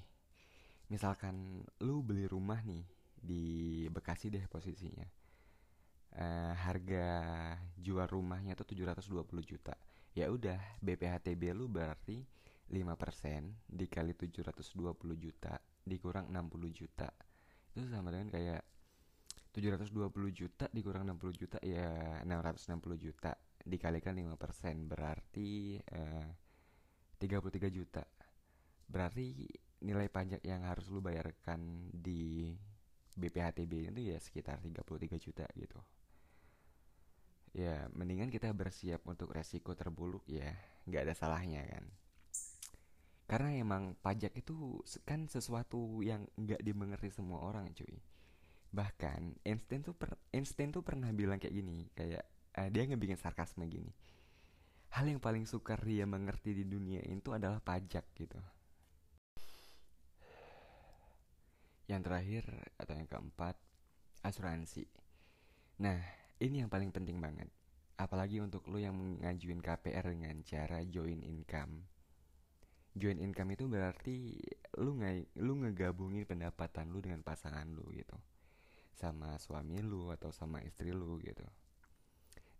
Misalkan 0.94 1.66
lu 1.82 2.06
beli 2.06 2.30
rumah 2.30 2.62
nih 2.62 2.86
di 3.18 3.44
Bekasi 3.90 4.30
deh 4.30 4.46
posisinya. 4.46 5.06
Eh, 6.14 6.54
harga 6.54 7.06
jual 7.74 8.06
rumahnya 8.06 8.54
tuh 8.54 8.70
720 8.70 9.26
juta 9.42 9.74
ya 10.14 10.30
udah 10.30 10.78
BPHTB 10.78 11.50
lu 11.50 11.66
berarti 11.66 12.22
5% 12.70 13.66
dikali 13.66 14.14
720 14.14 14.70
juta 15.18 15.58
dikurang 15.84 16.30
60 16.30 16.70
juta. 16.70 17.10
Itu 17.74 17.86
sama 17.90 18.14
dengan 18.14 18.30
kayak 18.30 18.62
720 19.54 20.10
juta 20.30 20.66
dikurang 20.70 21.06
60 21.06 21.34
juta 21.38 21.58
ya 21.62 22.22
660 22.26 22.98
juta 22.98 23.34
dikalikan 23.62 24.14
5% 24.14 24.90
berarti 24.90 25.78
eh, 25.82 26.28
33 27.18 27.70
juta. 27.70 28.02
Berarti 28.86 29.46
nilai 29.84 30.08
pajak 30.08 30.40
yang 30.46 30.64
harus 30.64 30.88
lu 30.88 31.04
bayarkan 31.04 31.90
di 31.92 32.54
BPHTB 33.14 33.94
itu 33.94 34.00
ya 34.10 34.18
sekitar 34.18 34.58
33 34.58 35.22
juta 35.22 35.46
gitu 35.54 35.78
ya 37.54 37.86
mendingan 37.94 38.34
kita 38.34 38.50
bersiap 38.50 39.06
untuk 39.06 39.30
resiko 39.30 39.78
terburuk 39.78 40.26
ya. 40.26 40.50
Nggak 40.90 41.02
ada 41.08 41.14
salahnya 41.14 41.62
kan. 41.64 41.86
Karena 43.24 43.56
emang 43.56 43.96
pajak 44.04 44.36
itu 44.36 44.84
kan 45.08 45.30
sesuatu 45.30 46.04
yang 46.04 46.28
nggak 46.36 46.60
dimengerti 46.60 47.08
semua 47.14 47.40
orang 47.40 47.72
cuy. 47.72 47.96
Bahkan 48.74 49.46
Einstein 49.46 49.80
tuh 49.80 49.94
per, 49.96 50.18
Einstein 50.34 50.74
tuh 50.74 50.82
pernah 50.84 51.08
bilang 51.14 51.40
kayak 51.40 51.54
gini 51.54 51.88
kayak 51.94 52.26
uh, 52.58 52.68
dia 52.68 52.84
ngebikin 52.84 53.16
sarkasme 53.16 53.64
gini. 53.70 53.94
Hal 54.92 55.08
yang 55.08 55.22
paling 55.22 55.46
sukar 55.48 55.80
dia 55.82 56.04
mengerti 56.04 56.52
di 56.52 56.66
dunia 56.66 57.00
itu 57.06 57.32
adalah 57.32 57.62
pajak 57.62 58.04
gitu. 58.18 58.38
Yang 61.86 62.02
terakhir 62.02 62.44
atau 62.76 62.94
yang 62.98 63.08
keempat 63.08 63.56
asuransi. 64.22 64.86
Nah 65.80 66.23
ini 66.40 66.64
yang 66.64 66.70
paling 66.70 66.90
penting 66.90 67.20
banget 67.20 67.46
apalagi 67.94 68.42
untuk 68.42 68.66
lo 68.72 68.80
yang 68.80 68.96
ngajuin 69.22 69.62
KPR 69.62 70.10
dengan 70.10 70.42
cara 70.42 70.82
join 70.82 71.22
income 71.22 71.86
join 72.94 73.18
income 73.18 73.54
itu 73.54 73.66
berarti 73.66 74.38
lu 74.78 74.98
nggak 74.98 75.38
lu 75.42 75.58
ngegabungin 75.62 76.26
pendapatan 76.26 76.90
lu 76.94 77.02
dengan 77.02 77.22
pasangan 77.22 77.66
lu 77.66 77.86
gitu 77.90 78.14
sama 78.94 79.34
suami 79.42 79.82
lu 79.82 80.14
atau 80.14 80.30
sama 80.30 80.62
istri 80.62 80.94
lu 80.94 81.18
gitu. 81.18 81.42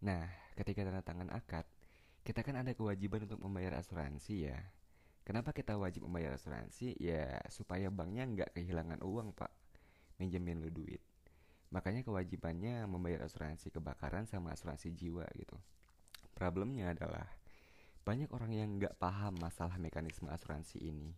Nah, 0.03 0.27
ketika 0.59 0.83
tanda 0.83 1.01
tangan 1.01 1.31
akad, 1.31 1.65
kita 2.27 2.43
kan 2.43 2.61
ada 2.61 2.75
kewajiban 2.75 3.25
untuk 3.25 3.41
membayar 3.41 3.79
asuransi 3.79 4.51
ya. 4.51 4.59
Kenapa 5.25 5.55
kita 5.57 5.79
wajib 5.79 6.05
membayar 6.05 6.37
asuransi? 6.37 6.99
Ya 7.01 7.41
supaya 7.49 7.89
banknya 7.89 8.29
nggak 8.29 8.51
kehilangan 8.59 9.01
uang 9.01 9.33
pak, 9.33 9.49
minjemin 10.21 10.61
lu 10.61 10.69
duit. 10.69 11.01
Makanya 11.73 12.05
kewajibannya 12.05 12.85
membayar 12.85 13.25
asuransi 13.25 13.73
kebakaran 13.73 14.27
sama 14.29 14.53
asuransi 14.53 14.93
jiwa 14.93 15.25
gitu. 15.39 15.57
Problemnya 16.35 16.93
adalah 16.93 17.25
banyak 18.05 18.29
orang 18.35 18.53
yang 18.53 18.69
nggak 18.77 19.01
paham 19.01 19.39
masalah 19.41 19.81
mekanisme 19.81 20.29
asuransi 20.29 20.83
ini. 20.83 21.17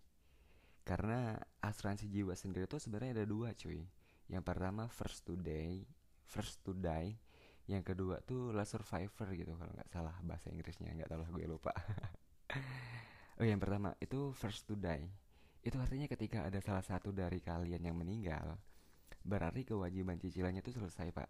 Karena 0.87 1.35
asuransi 1.59 2.07
jiwa 2.07 2.39
sendiri 2.39 2.71
tuh 2.71 2.79
sebenarnya 2.79 3.23
ada 3.23 3.27
dua 3.27 3.51
cuy 3.59 3.83
yang 4.27 4.43
pertama 4.43 4.91
first 4.91 5.23
to 5.23 5.39
die 5.39 5.87
first 6.27 6.59
to 6.67 6.75
die 6.75 7.15
yang 7.67 7.83
kedua 7.83 8.23
tuh 8.23 8.55
last 8.55 8.75
survivor 8.75 9.27
gitu 9.35 9.55
kalau 9.55 9.71
nggak 9.75 9.91
salah 9.91 10.15
bahasa 10.23 10.51
Inggrisnya 10.51 10.95
nggak 10.95 11.11
tahu 11.11 11.21
lah 11.23 11.31
gue 11.31 11.47
lupa 11.47 11.75
oh 13.43 13.47
yang 13.47 13.59
pertama 13.59 13.95
itu 13.99 14.31
first 14.35 14.67
to 14.67 14.79
die 14.79 15.07
itu 15.67 15.75
artinya 15.79 16.07
ketika 16.07 16.47
ada 16.47 16.63
salah 16.63 16.83
satu 16.83 17.11
dari 17.11 17.43
kalian 17.43 17.83
yang 17.83 17.99
meninggal 17.99 18.55
berarti 19.27 19.67
kewajiban 19.67 20.23
cicilannya 20.23 20.63
itu 20.63 20.71
selesai 20.79 21.11
pak 21.11 21.29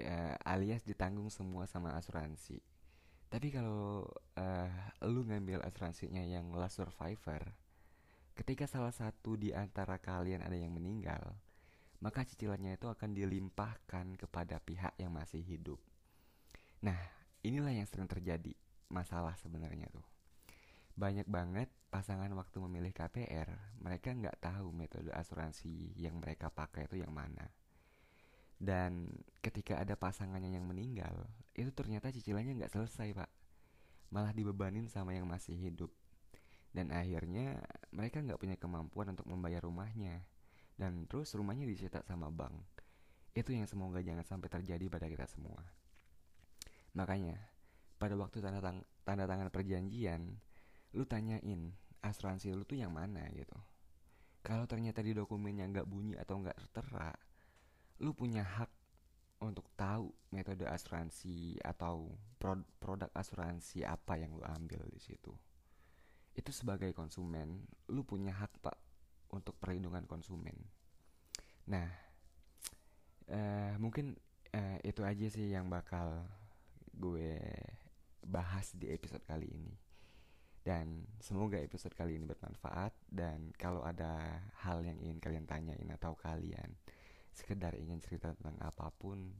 ya, 0.00 0.40
alias 0.48 0.82
ditanggung 0.88 1.28
semua 1.28 1.68
sama 1.68 1.92
asuransi 2.00 2.64
tapi 3.28 3.52
kalau 3.52 4.08
uh, 4.40 4.72
lu 5.04 5.28
ngambil 5.28 5.60
asuransinya 5.68 6.24
yang 6.24 6.48
last 6.56 6.80
survivor 6.80 7.52
ketika 8.32 8.64
salah 8.64 8.94
satu 8.94 9.36
di 9.36 9.52
antara 9.52 10.00
kalian 10.00 10.40
ada 10.40 10.56
yang 10.56 10.72
meninggal 10.72 11.36
maka 11.98 12.22
cicilannya 12.22 12.78
itu 12.78 12.86
akan 12.86 13.10
dilimpahkan 13.10 14.14
kepada 14.14 14.62
pihak 14.62 14.94
yang 15.02 15.10
masih 15.10 15.42
hidup. 15.42 15.82
Nah, 16.86 16.98
inilah 17.42 17.74
yang 17.74 17.90
sering 17.90 18.06
terjadi 18.06 18.54
masalah 18.86 19.34
sebenarnya 19.42 19.90
tuh. 19.90 20.06
Banyak 20.98 21.30
banget 21.30 21.70
pasangan 21.94 22.26
waktu 22.34 22.58
memilih 22.58 22.90
KPR, 22.90 23.78
mereka 23.78 24.10
nggak 24.10 24.42
tahu 24.42 24.74
metode 24.74 25.14
asuransi 25.14 25.94
yang 25.94 26.18
mereka 26.18 26.50
pakai 26.50 26.90
itu 26.90 26.98
yang 26.98 27.14
mana. 27.14 27.54
Dan 28.58 29.06
ketika 29.38 29.78
ada 29.78 29.94
pasangannya 29.94 30.58
yang 30.58 30.66
meninggal, 30.66 31.30
itu 31.54 31.70
ternyata 31.70 32.10
cicilannya 32.10 32.58
nggak 32.58 32.74
selesai 32.74 33.14
pak, 33.14 33.30
malah 34.10 34.34
dibebanin 34.34 34.90
sama 34.90 35.14
yang 35.14 35.30
masih 35.30 35.54
hidup. 35.54 35.94
Dan 36.74 36.90
akhirnya 36.90 37.62
mereka 37.94 38.18
nggak 38.18 38.42
punya 38.42 38.58
kemampuan 38.58 39.14
untuk 39.14 39.30
membayar 39.30 39.62
rumahnya 39.62 40.26
dan 40.74 41.06
terus 41.06 41.30
rumahnya 41.38 41.70
dicetak 41.70 42.02
sama 42.10 42.26
bank. 42.26 42.58
Itu 43.38 43.54
yang 43.54 43.70
semoga 43.70 44.02
jangan 44.02 44.26
sampai 44.26 44.50
terjadi 44.50 44.90
pada 44.90 45.06
kita 45.06 45.30
semua. 45.30 45.62
Makanya, 46.98 47.38
pada 48.02 48.18
waktu 48.18 48.42
tanda, 48.42 48.58
tang 48.58 48.82
tanda 49.06 49.30
tangan 49.30 49.54
perjanjian, 49.54 50.42
lu 50.96 51.04
tanyain 51.04 51.72
asuransi 52.00 52.54
lu 52.54 52.64
tuh 52.64 52.78
yang 52.78 52.94
mana 52.94 53.26
gitu. 53.34 53.56
Kalau 54.40 54.64
ternyata 54.64 55.02
di 55.04 55.12
dokumennya 55.12 55.66
nggak 55.68 55.88
bunyi 55.88 56.14
atau 56.16 56.40
nggak 56.40 56.56
tertera, 56.56 57.12
lu 58.00 58.14
punya 58.14 58.46
hak 58.46 58.70
untuk 59.38 59.70
tahu 59.78 60.10
metode 60.34 60.66
asuransi 60.66 61.62
atau 61.62 62.10
pro 62.38 62.58
produk 62.82 63.10
asuransi 63.14 63.86
apa 63.86 64.18
yang 64.18 64.34
lu 64.34 64.42
ambil 64.46 64.82
di 64.90 64.98
situ. 64.98 65.30
Itu 66.34 66.50
sebagai 66.54 66.94
konsumen, 66.94 67.66
lu 67.90 68.06
punya 68.06 68.34
hak 68.34 68.62
pak 68.62 68.78
untuk 69.34 69.58
perlindungan 69.58 70.06
konsumen. 70.06 70.54
Nah, 71.68 71.86
uh, 73.28 73.74
mungkin 73.76 74.16
uh, 74.54 74.78
itu 74.82 75.02
aja 75.04 75.26
sih 75.28 75.52
yang 75.52 75.68
bakal 75.68 76.24
gue 76.94 77.36
bahas 78.24 78.74
di 78.74 78.90
episode 78.90 79.22
kali 79.26 79.46
ini. 79.46 79.87
Dan 80.68 81.08
semoga 81.16 81.56
episode 81.56 81.96
kali 81.96 82.20
ini 82.20 82.28
bermanfaat. 82.28 82.92
Dan 83.08 83.56
kalau 83.56 83.80
ada 83.80 84.44
hal 84.68 84.84
yang 84.84 85.00
ingin 85.00 85.16
kalian 85.16 85.48
tanyain 85.48 85.88
atau 85.96 86.12
kalian 86.12 86.76
sekedar 87.32 87.72
ingin 87.72 88.04
cerita 88.04 88.36
tentang 88.36 88.60
apa 88.60 88.92
pun, 88.92 89.32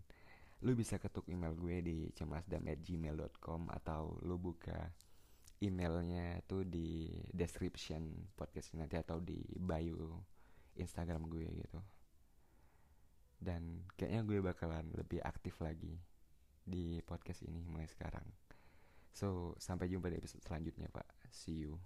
lu 0.64 0.72
bisa 0.72 0.96
ketuk 0.96 1.28
email 1.28 1.52
gue 1.52 1.84
di 1.84 1.98
cemasdam@gmail.com 2.16 3.68
atau 3.68 4.16
lu 4.24 4.40
buka 4.40 4.88
emailnya 5.60 6.40
tuh 6.48 6.64
di 6.64 7.12
description 7.28 8.32
podcast 8.32 8.72
nanti 8.80 8.96
atau 8.96 9.20
di 9.20 9.44
bio 9.60 10.24
Instagram 10.80 11.28
gue 11.28 11.44
gitu. 11.60 11.80
Dan 13.36 13.84
kayaknya 14.00 14.24
gue 14.24 14.38
bakalan 14.40 14.96
lebih 14.96 15.20
aktif 15.20 15.60
lagi 15.60 15.92
di 16.64 17.04
podcast 17.04 17.44
ini 17.44 17.60
mulai 17.68 17.84
sekarang. 17.84 18.24
So 19.12 19.52
sampai 19.60 19.92
jumpa 19.92 20.08
di 20.08 20.16
episode 20.16 20.40
selanjutnya 20.46 20.88
pak 20.88 21.17
see 21.30 21.52
you 21.52 21.78